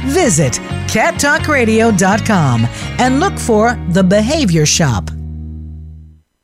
[0.06, 0.54] Visit
[0.88, 2.66] cattalkradio.com
[2.98, 5.10] and look for the Behavior Shop.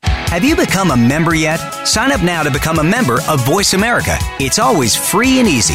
[0.02, 1.58] Have you become a member yet?
[1.84, 4.16] Sign up now to become a member of Voice America.
[4.38, 5.74] It's always free and easy.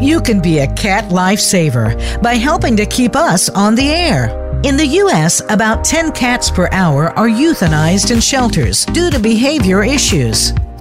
[0.00, 4.30] You can be a cat lifesaver by helping to keep us on the air.
[4.64, 9.84] In the U.S., about 10 cats per hour are euthanized in shelters due to behavior
[9.84, 10.52] issues.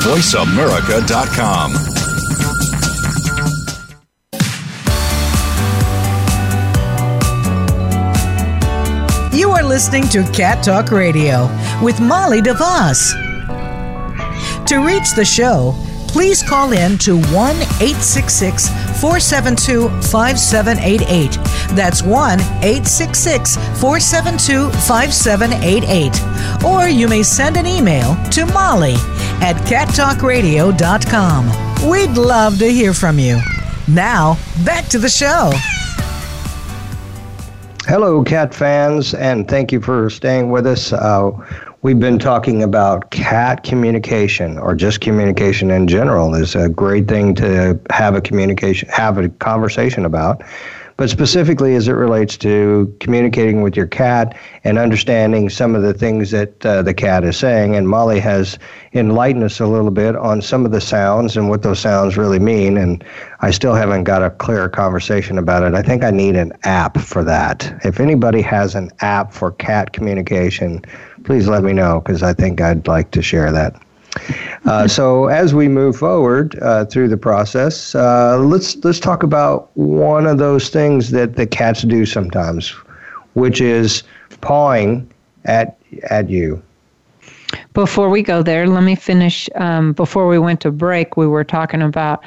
[0.00, 1.72] VoiceAmerica.com.
[9.38, 11.50] You are listening to Cat Talk Radio
[11.82, 13.12] with Molly DeVoss.
[14.66, 15.74] To reach the show,
[16.08, 18.68] please call in to 1 866
[19.00, 21.32] 472 5788.
[21.76, 26.64] That's 1 866 472 5788.
[26.64, 28.96] Or you may send an email to Molly
[29.40, 31.90] at cattalkradio.com.
[31.90, 33.40] We'd love to hear from you.
[33.88, 35.50] Now, back to the show.
[37.86, 40.92] Hello, cat fans, and thank you for staying with us.
[40.92, 41.30] Uh,
[41.82, 47.34] We've been talking about cat communication or just communication in general is a great thing
[47.36, 50.42] to have a communication, have a conversation about.
[51.00, 55.94] But specifically as it relates to communicating with your cat and understanding some of the
[55.94, 57.74] things that uh, the cat is saying.
[57.74, 58.58] And Molly has
[58.92, 62.38] enlightened us a little bit on some of the sounds and what those sounds really
[62.38, 62.76] mean.
[62.76, 63.02] And
[63.40, 65.72] I still haven't got a clear conversation about it.
[65.72, 67.80] I think I need an app for that.
[67.82, 70.84] If anybody has an app for cat communication,
[71.24, 73.74] please let me know because I think I'd like to share that.
[74.66, 79.70] Uh, so as we move forward uh, through the process, uh, let's let's talk about
[79.76, 82.70] one of those things that the cats do sometimes,
[83.34, 84.02] which is
[84.40, 85.08] pawing
[85.44, 85.78] at
[86.10, 86.62] at you.
[87.72, 89.48] Before we go there, let me finish.
[89.54, 92.22] Um, before we went to break, we were talking about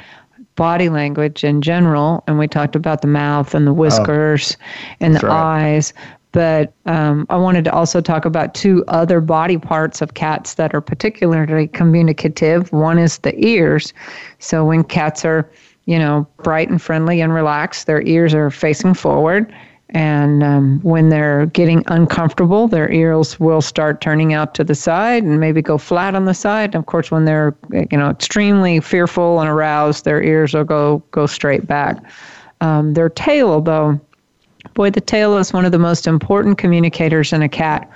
[0.56, 3.74] body language in general, and we talked about the mouth and the oh.
[3.74, 5.76] whiskers oh, and the right.
[5.76, 5.92] eyes
[6.34, 10.74] but um, I wanted to also talk about two other body parts of cats that
[10.74, 12.72] are particularly communicative.
[12.72, 13.94] One is the ears.
[14.40, 15.48] So when cats are,
[15.86, 19.54] you know, bright and friendly and relaxed, their ears are facing forward.
[19.90, 25.22] And um, when they're getting uncomfortable, their ears will start turning out to the side
[25.22, 26.74] and maybe go flat on the side.
[26.74, 30.98] And of course, when they're, you know, extremely fearful and aroused, their ears will go
[31.12, 32.02] go straight back.
[32.60, 34.00] Um, their tail, though,
[34.72, 37.90] Boy, the tail is one of the most important communicators in a cat.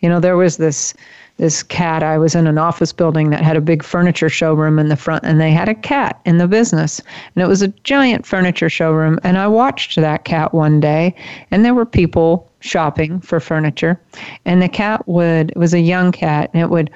[0.00, 0.94] You know, there was this
[1.38, 2.02] this cat.
[2.02, 5.24] I was in an office building that had a big furniture showroom in the front,
[5.24, 7.00] and they had a cat in the business.
[7.34, 9.18] And it was a giant furniture showroom.
[9.24, 11.14] And I watched that cat one day,
[11.50, 14.00] and there were people shopping for furniture.
[14.44, 16.90] And the cat would, it was a young cat, and it would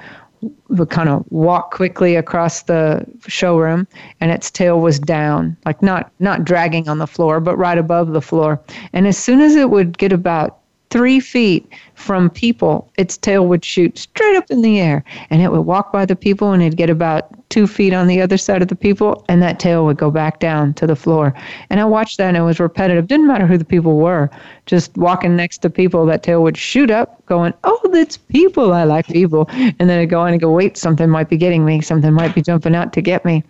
[0.69, 3.87] would kind of walk quickly across the showroom
[4.19, 8.13] and its tail was down like not not dragging on the floor but right above
[8.13, 8.61] the floor.
[8.93, 10.59] And as soon as it would get about
[10.89, 15.51] three feet from people, its tail would shoot straight up in the air and it
[15.51, 18.61] would walk by the people and it'd get about two feet on the other side
[18.61, 21.33] of the people and that tail would go back down to the floor.
[21.69, 23.07] And I watched that and it was repetitive.
[23.07, 24.29] Didn't matter who the people were,
[24.65, 28.73] just walking next to people, that tail would shoot up, going, Oh, that's people.
[28.73, 29.47] I like people.
[29.51, 31.81] And then it'd go on and go, Wait, something might be getting me.
[31.81, 33.43] Something might be jumping out to get me.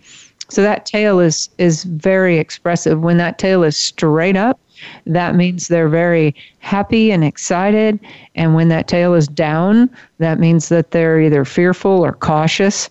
[0.49, 3.01] So that tail is is very expressive.
[3.01, 4.59] When that tail is straight up,
[5.05, 7.99] that means they're very happy and excited.
[8.35, 12.89] And when that tail is down, that means that they're either fearful or cautious.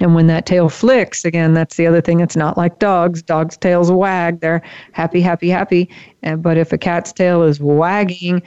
[0.00, 2.20] And when that tail flicks, again, that's the other thing.
[2.20, 3.20] It's not like dogs.
[3.20, 4.40] Dogs' tails wag.
[4.40, 5.90] They're happy, happy, happy.
[6.38, 8.42] But if a cat's tail is wagging,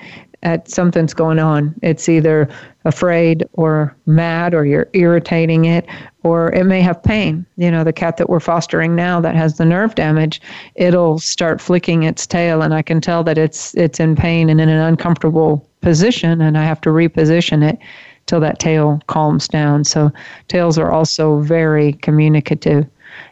[0.46, 1.74] at something's going on.
[1.82, 2.48] It's either
[2.86, 5.88] afraid or mad or you're irritating it
[6.22, 7.46] or it may have pain.
[7.58, 10.39] You know, the cat that we're fostering now that has the nerve damage,
[10.76, 14.62] it'll start flicking its tail and I can tell that it's it's in pain and
[14.62, 17.80] in an uncomfortable position and I have to reposition it
[18.28, 19.84] till that tail calms down.
[19.84, 20.12] So
[20.48, 22.86] tails are also very communicative.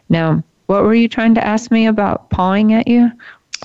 [0.08, 3.10] Now, what were you trying to ask me about pawing at you?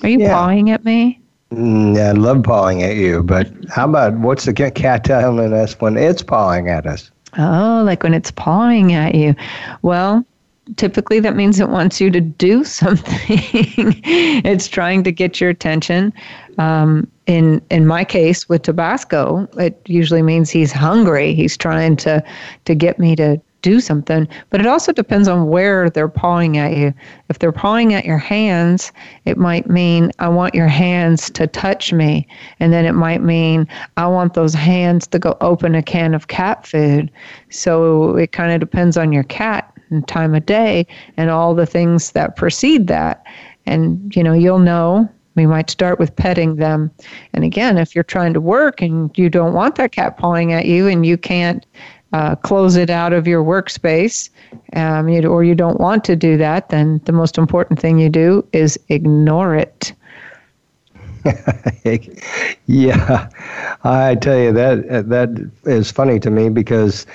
[0.04, 0.34] Are you yeah.
[0.34, 1.18] pawing at me?
[1.52, 5.80] Mm, yeah, I love pawing at you, but how about what's the cat telling us
[5.80, 7.10] when it's pawing at us?
[7.38, 9.36] Oh, like when it's pawing at you.
[9.82, 10.26] Well,
[10.76, 13.16] typically that means it wants you to do something.
[13.28, 16.14] it's trying to get your attention.
[16.58, 21.34] Um, in in my case with Tabasco, it usually means he's hungry.
[21.34, 22.24] He's trying to
[22.66, 24.28] to get me to do something.
[24.49, 26.93] But it also depends on where they're pawing at you.
[27.30, 28.91] If they're pawing at your hands,
[29.26, 32.28] it might mean, I want your hands to touch me.
[32.60, 36.28] And then it might mean, I want those hands to go open a can of
[36.28, 37.12] cat food.
[37.49, 40.88] So it kind of depends on your cat and time of day
[41.18, 43.24] and all the things that precede that.
[43.66, 46.91] And, you know, you'll know we might start with petting them.
[47.34, 50.66] And again, if you're trying to work and you don't want that cat pawing at
[50.66, 51.66] you and you can't
[52.14, 54.30] uh, close it out of your workspace,
[54.74, 58.45] um, or you don't want to do that, then the most important thing you do
[58.53, 59.93] is ignore it.
[62.66, 63.30] yeah,
[63.84, 67.05] I tell you that that is funny to me because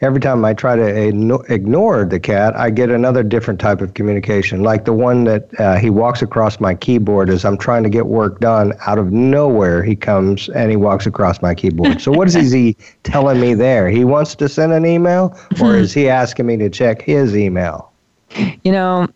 [0.00, 4.62] every time I try to ignore the cat, I get another different type of communication,
[4.62, 8.06] like the one that uh, he walks across my keyboard as I'm trying to get
[8.06, 8.72] work done.
[8.86, 12.00] Out of nowhere, he comes and he walks across my keyboard.
[12.00, 13.88] So, what is he telling me there?
[13.88, 17.90] He wants to send an email, or is he asking me to check his email?
[18.64, 19.08] You know,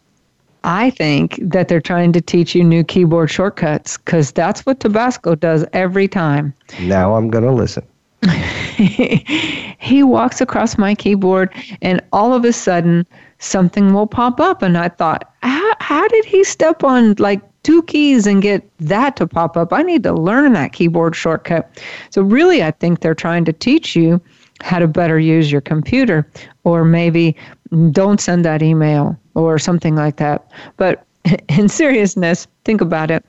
[0.64, 5.34] I think that they're trying to teach you new keyboard shortcuts because that's what Tabasco
[5.34, 6.52] does every time.
[6.80, 7.86] Now I'm going to listen.
[9.78, 11.52] he walks across my keyboard,
[11.82, 13.06] and all of a sudden,
[13.38, 14.62] something will pop up.
[14.62, 19.16] And I thought, how, how did he step on like two keys and get that
[19.16, 19.72] to pop up?
[19.72, 21.68] I need to learn that keyboard shortcut.
[22.10, 24.20] So, really, I think they're trying to teach you
[24.60, 26.26] how to better use your computer,
[26.62, 27.36] or maybe
[27.90, 30.48] don't send that email or something like that.
[30.76, 31.04] But
[31.48, 33.24] in seriousness, think about it.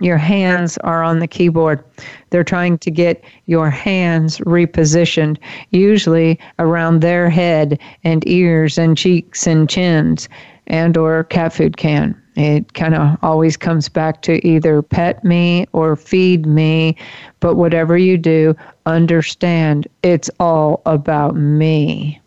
[0.00, 1.82] Your hands are on the keyboard.
[2.30, 5.38] They're trying to get your hands repositioned,
[5.70, 10.28] usually around their head and ears and cheeks and chins
[10.66, 12.20] and or cat food can.
[12.36, 16.96] It kind of always comes back to either pet me or feed me,
[17.40, 22.20] but whatever you do, understand it's all about me.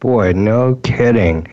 [0.00, 1.46] Boy, no kidding.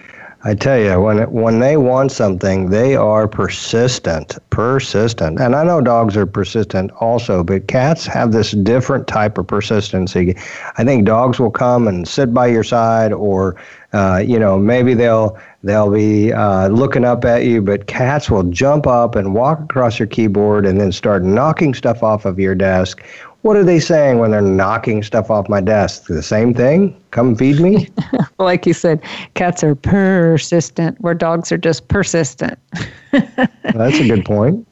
[0.45, 5.39] I tell you, when when they want something, they are persistent, persistent.
[5.39, 10.35] And I know dogs are persistent also, but cats have this different type of persistency.
[10.77, 13.55] I think dogs will come and sit by your side, or
[13.93, 18.43] uh, you know, maybe they'll they'll be uh, looking up at you, but cats will
[18.43, 22.53] jump up and walk across your keyboard and then start knocking stuff off of your
[22.53, 23.01] desk
[23.43, 26.07] what are they saying when they're knocking stuff off my desk?
[26.07, 26.97] The same thing?
[27.11, 27.89] Come feed me?
[28.39, 29.01] like you said,
[29.35, 32.57] cats are persistent, where dogs are just persistent.
[33.11, 34.65] that's a good point.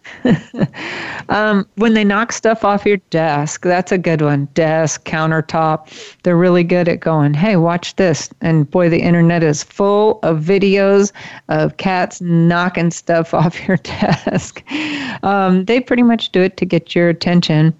[1.29, 4.45] um, when they knock stuff off your desk, that's a good one.
[4.53, 5.87] Desk, countertop,
[6.23, 8.29] they're really good at going, hey, watch this.
[8.39, 11.11] And boy, the internet is full of videos
[11.49, 14.63] of cats knocking stuff off your desk.
[15.23, 17.73] Um, they pretty much do it to get your attention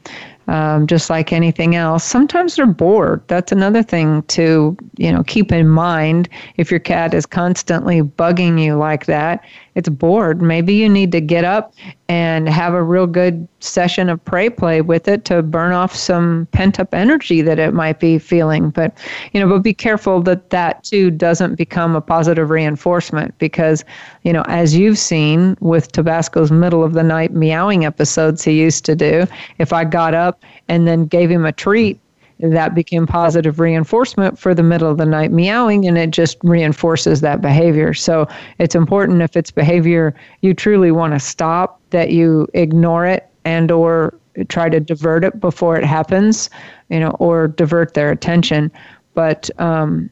[0.48, 2.04] um, just like anything else.
[2.04, 3.22] Sometimes they're bored.
[3.28, 6.30] That's another thing to you know keep in mind.
[6.58, 9.44] If your cat is constantly bugging you like that,
[9.76, 10.41] it's bored.
[10.41, 11.74] Maybe you need to get up
[12.09, 16.47] and have a real good session of prey play with it to burn off some
[16.51, 18.69] pent up energy that it might be feeling.
[18.69, 18.97] But,
[19.32, 23.86] you know, but be careful that that too doesn't become a positive reinforcement because,
[24.24, 28.84] you know, as you've seen with Tabasco's middle of the night meowing episodes he used
[28.86, 29.26] to do,
[29.57, 31.99] if I got up and then gave him a treat
[32.42, 37.22] that became positive reinforcement for the middle of the night meowing and it just reinforces
[37.22, 37.94] that behavior.
[37.94, 38.28] So
[38.58, 43.72] it's important if it's behavior you truly want to stop that you ignore it and
[43.72, 44.16] or
[44.48, 46.50] try to divert it before it happens
[46.89, 48.72] you know or divert their attention.
[49.14, 50.10] But um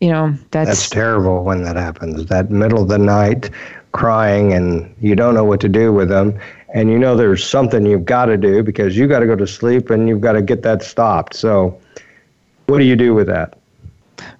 [0.00, 2.26] you know that's that's terrible when that happens.
[2.26, 3.50] That middle of the night
[3.92, 6.38] crying and you don't know what to do with them
[6.74, 9.46] and you know there's something you've got to do because you got to go to
[9.46, 11.34] sleep and you've got to get that stopped.
[11.34, 11.78] So,
[12.66, 13.56] what do you do with that?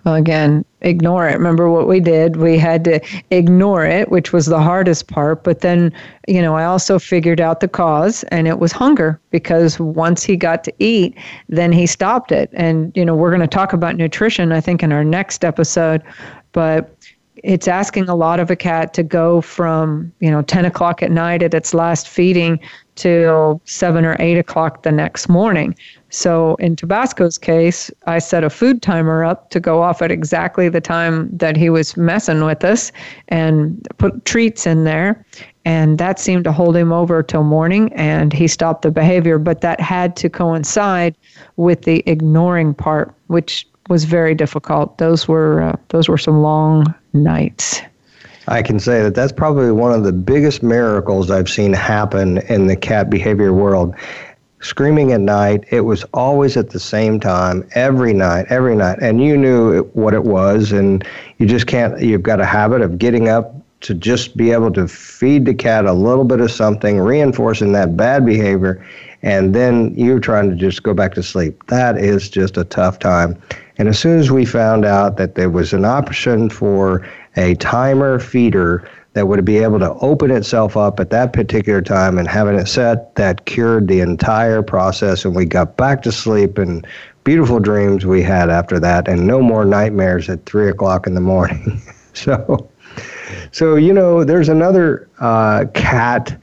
[0.04, 1.34] Well, again, ignore it.
[1.34, 2.36] Remember what we did?
[2.36, 3.00] We had to
[3.30, 5.42] ignore it, which was the hardest part.
[5.44, 5.92] But then,
[6.28, 10.36] you know, I also figured out the cause, and it was hunger because once he
[10.36, 11.16] got to eat,
[11.48, 12.50] then he stopped it.
[12.52, 16.02] And, you know, we're going to talk about nutrition, I think, in our next episode.
[16.52, 16.94] But
[17.42, 21.10] it's asking a lot of a cat to go from you know 10 o'clock at
[21.10, 22.58] night at its last feeding
[22.96, 25.74] till 7 or 8 o'clock the next morning.
[26.10, 30.68] So in tabasco's case i set a food timer up to go off at exactly
[30.68, 32.92] the time that he was messing with us
[33.28, 35.24] and put treats in there.
[35.64, 39.38] And that seemed to hold him over till morning and he stopped the behavior.
[39.38, 41.14] But that had to coincide
[41.56, 44.96] with the ignoring part which was very difficult.
[44.96, 47.82] Those were uh, those were some long nights.
[48.48, 52.66] I can say that that's probably one of the biggest miracles I've seen happen in
[52.66, 53.94] the cat behavior world.
[54.60, 58.98] Screaming at night, it was always at the same time, every night, every night.
[59.00, 61.06] And you knew what it was, and
[61.38, 64.86] you just can't, you've got a habit of getting up to just be able to
[64.86, 68.84] feed the cat a little bit of something, reinforcing that bad behavior,
[69.22, 71.66] and then you're trying to just go back to sleep.
[71.68, 73.40] That is just a tough time.
[73.80, 77.02] And as soon as we found out that there was an option for
[77.38, 82.18] a timer feeder that would be able to open itself up at that particular time
[82.18, 85.24] and having it set, that cured the entire process.
[85.24, 86.86] And we got back to sleep and
[87.24, 91.22] beautiful dreams we had after that, and no more nightmares at three o'clock in the
[91.22, 91.80] morning.
[92.12, 92.68] so,
[93.50, 96.38] so you know, there's another uh, cat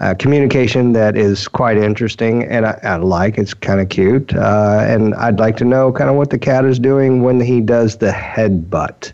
[0.00, 3.38] uh, communication that is quite interesting and I, I like.
[3.38, 4.34] It's kind of cute.
[4.34, 7.60] Uh, and I'd like to know kind of what the cat is doing when he
[7.60, 9.12] does the headbutt.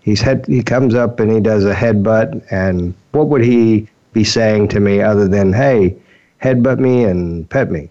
[0.00, 2.44] He's head, he comes up and he does a headbutt.
[2.50, 5.96] And what would he be saying to me other than, hey,
[6.42, 7.90] headbutt me and pet me?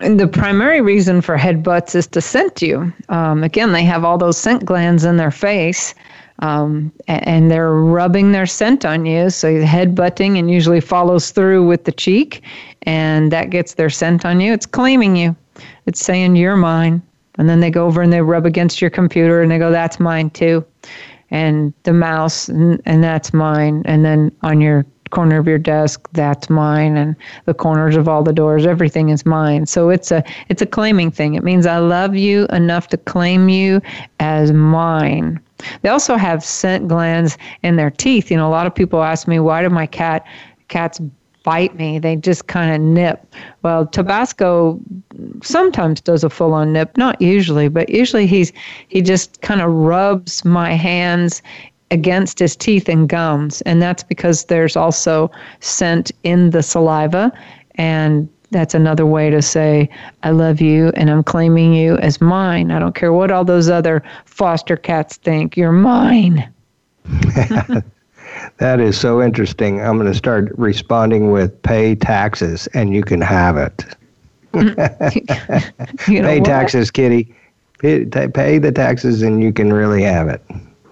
[0.00, 2.92] And the primary reason for headbutts is to scent you.
[3.08, 5.94] Um, again, they have all those scent glands in their face
[6.40, 9.30] um, and they're rubbing their scent on you.
[9.30, 12.42] So head butting and usually follows through with the cheek,
[12.82, 14.52] and that gets their scent on you.
[14.52, 15.36] It's claiming you.
[15.86, 17.02] It's saying you're mine.
[17.36, 20.00] And then they go over and they rub against your computer and they go, "That's
[20.00, 20.64] mine too,"
[21.30, 23.82] and the mouse, and, and that's mine.
[23.86, 28.22] And then on your corner of your desk that's mine and the corners of all
[28.22, 31.78] the doors everything is mine so it's a it's a claiming thing it means i
[31.78, 33.80] love you enough to claim you
[34.20, 35.40] as mine
[35.82, 38.30] they also have scent glands in their teeth.
[38.30, 40.26] You know, a lot of people ask me, why do my cat
[40.68, 41.00] cats
[41.42, 41.98] bite me?
[41.98, 43.34] They just kind of nip.
[43.62, 44.80] Well, Tabasco
[45.42, 48.52] sometimes does a full on nip, not usually, but usually he's
[48.88, 51.42] he just kind of rubs my hands
[51.90, 57.32] against his teeth and gums, and that's because there's also scent in the saliva
[57.74, 59.88] and that's another way to say,
[60.22, 62.70] I love you and I'm claiming you as mine.
[62.70, 65.56] I don't care what all those other foster cats think.
[65.56, 66.50] You're mine.
[67.04, 69.80] that is so interesting.
[69.80, 73.84] I'm going to start responding with pay taxes and you can have it.
[74.54, 74.62] you
[76.22, 76.44] know pay what?
[76.44, 77.34] taxes, kitty.
[77.78, 80.42] Pay, pay, the taxes and you can really have it.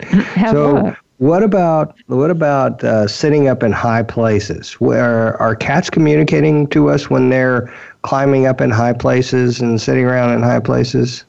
[0.01, 0.97] Have so, what?
[1.19, 4.75] What about what about uh, sitting up in high places?
[4.75, 10.05] Where are cats communicating to us when they're climbing up in high places and sitting
[10.05, 11.25] around in high places?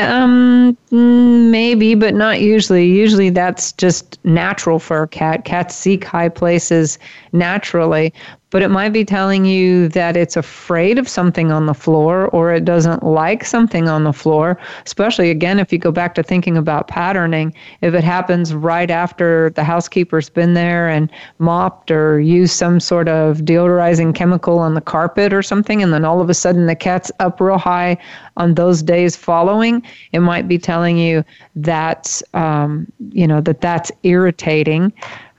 [0.00, 2.86] Um, maybe, but not usually.
[2.86, 5.44] Usually, that's just natural for a cat.
[5.44, 6.98] Cats seek high places
[7.32, 8.12] naturally
[8.54, 12.52] but it might be telling you that it's afraid of something on the floor or
[12.52, 14.56] it doesn't like something on the floor.
[14.86, 19.50] Especially, again, if you go back to thinking about patterning, if it happens right after
[19.56, 24.80] the housekeeper's been there and mopped or used some sort of deodorizing chemical on the
[24.80, 27.96] carpet or something, and then all of a sudden the cat's up real high
[28.36, 29.82] on those days following,
[30.12, 31.24] it might be telling you
[31.56, 34.92] that's, um, you know, that that's irritating.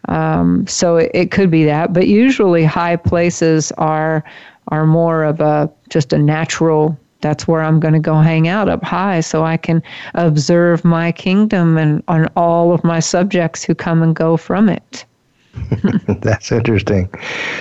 [0.07, 4.23] Um, so it, it could be that, but usually high places are
[4.69, 8.69] are more of a just a natural that's where I'm going to go hang out
[8.69, 9.81] up high so I can
[10.13, 15.05] observe my kingdom and on all of my subjects who come and go from it.
[16.21, 17.09] That's interesting.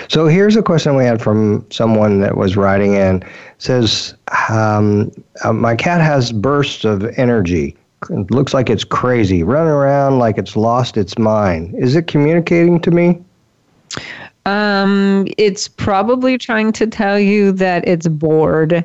[0.09, 3.22] So here's a question we had from someone that was writing in.
[3.22, 4.14] It says,
[4.51, 5.11] um,
[5.45, 7.74] uh, My cat has bursts of energy.
[8.11, 11.74] It looks like it's crazy, running around like it's lost its mind.
[11.76, 13.22] Is it communicating to me?
[14.46, 18.84] Um, it's probably trying to tell you that it's bored.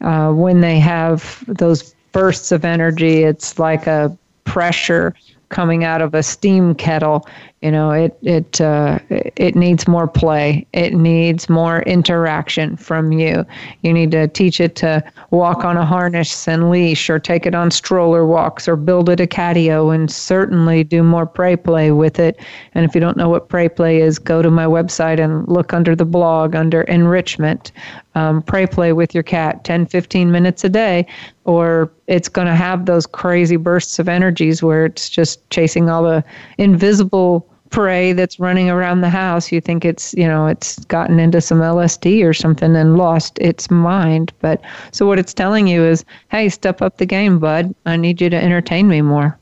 [0.00, 5.14] Uh, when they have those bursts of energy, it's like a pressure
[5.48, 7.26] coming out of a steam kettle
[7.62, 10.66] you know, it it uh, it needs more play.
[10.72, 13.44] It needs more interaction from you.
[13.82, 17.54] You need to teach it to walk on a harness and leash, or take it
[17.54, 22.18] on stroller walks, or build it a catio, and certainly do more prey play with
[22.18, 22.40] it.
[22.72, 25.74] And if you don't know what prey play is, go to my website and look
[25.74, 27.72] under the blog under enrichment.
[28.14, 31.06] Um, prey play with your cat 10, 15 minutes a day,
[31.44, 36.02] or it's going to have those crazy bursts of energies where it's just chasing all
[36.02, 36.24] the
[36.56, 39.50] invisible prey that's running around the house.
[39.50, 43.70] You think it's, you know, it's gotten into some LSD or something and lost its
[43.70, 44.32] mind.
[44.40, 44.60] But
[44.92, 47.74] so what it's telling you is, hey, step up the game, bud.
[47.86, 49.38] I need you to entertain me more.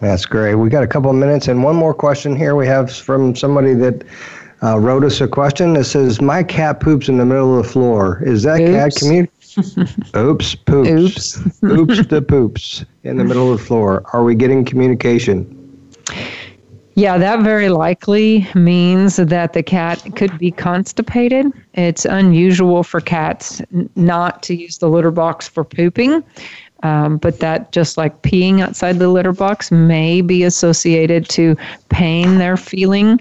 [0.00, 0.54] That's great.
[0.54, 3.74] We got a couple of minutes and one more question here we have from somebody
[3.74, 4.04] that
[4.62, 7.72] uh, wrote us a question that says, "My cat poops in the middle of the
[7.72, 8.22] floor.
[8.24, 8.70] Is that Oops.
[8.70, 9.32] cat community?"
[10.16, 11.38] Oops, poops.
[11.38, 11.62] Oops.
[11.64, 14.02] Oops, the poops in the middle of the floor.
[14.12, 15.54] Are we getting communication?
[16.98, 21.46] Yeah, that very likely means that the cat could be constipated.
[21.74, 23.62] It's unusual for cats
[23.94, 26.24] not to use the litter box for pooping,
[26.82, 31.56] um, but that just like peeing outside the litter box may be associated to
[31.88, 33.20] pain they're feeling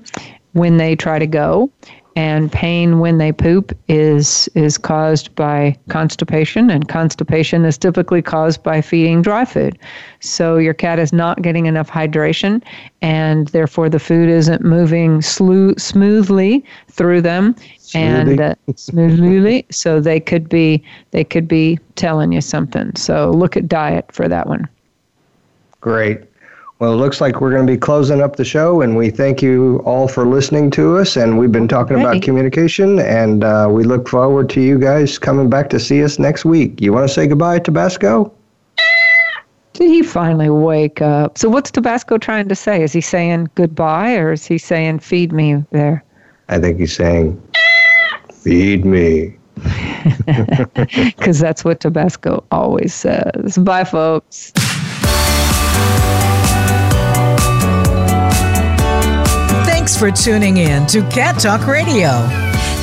[0.53, 1.69] when they try to go.
[2.17, 8.63] And pain when they poop is is caused by constipation and constipation is typically caused
[8.63, 9.77] by feeding dry food.
[10.19, 12.63] So your cat is not getting enough hydration
[13.03, 17.55] and therefore the food isn't moving slu- smoothly through them.
[17.93, 22.95] And uh, smoothly so they could be they could be telling you something.
[22.95, 24.67] So look at diet for that one.
[25.81, 26.23] Great
[26.79, 29.41] well, it looks like we're going to be closing up the show, and we thank
[29.41, 31.17] you all for listening to us.
[31.17, 35.49] And we've been talking about communication, and uh, we look forward to you guys coming
[35.49, 36.79] back to see us next week.
[36.79, 38.31] You want to say goodbye, Tabasco?
[39.73, 41.37] Did he finally wake up?
[41.37, 42.83] So, what's Tabasco trying to say?
[42.83, 46.03] Is he saying goodbye, or is he saying feed me there?
[46.49, 47.41] I think he's saying
[48.31, 49.35] feed me.
[50.15, 53.57] Because that's what Tabasco always says.
[53.57, 54.53] Bye, folks.
[59.87, 62.27] Thanks for tuning in to Cat Talk Radio.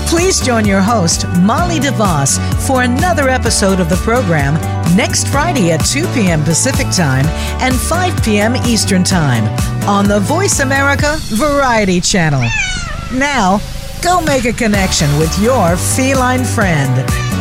[0.08, 4.54] Please join your host, Molly DeVoss, for another episode of the program
[4.96, 6.42] next Friday at 2 p.m.
[6.42, 7.26] Pacific Time
[7.60, 8.56] and 5 p.m.
[8.64, 9.44] Eastern Time
[9.86, 12.48] on the Voice America Variety Channel.
[13.12, 13.60] Now,
[14.02, 17.33] go make a connection with your feline friend.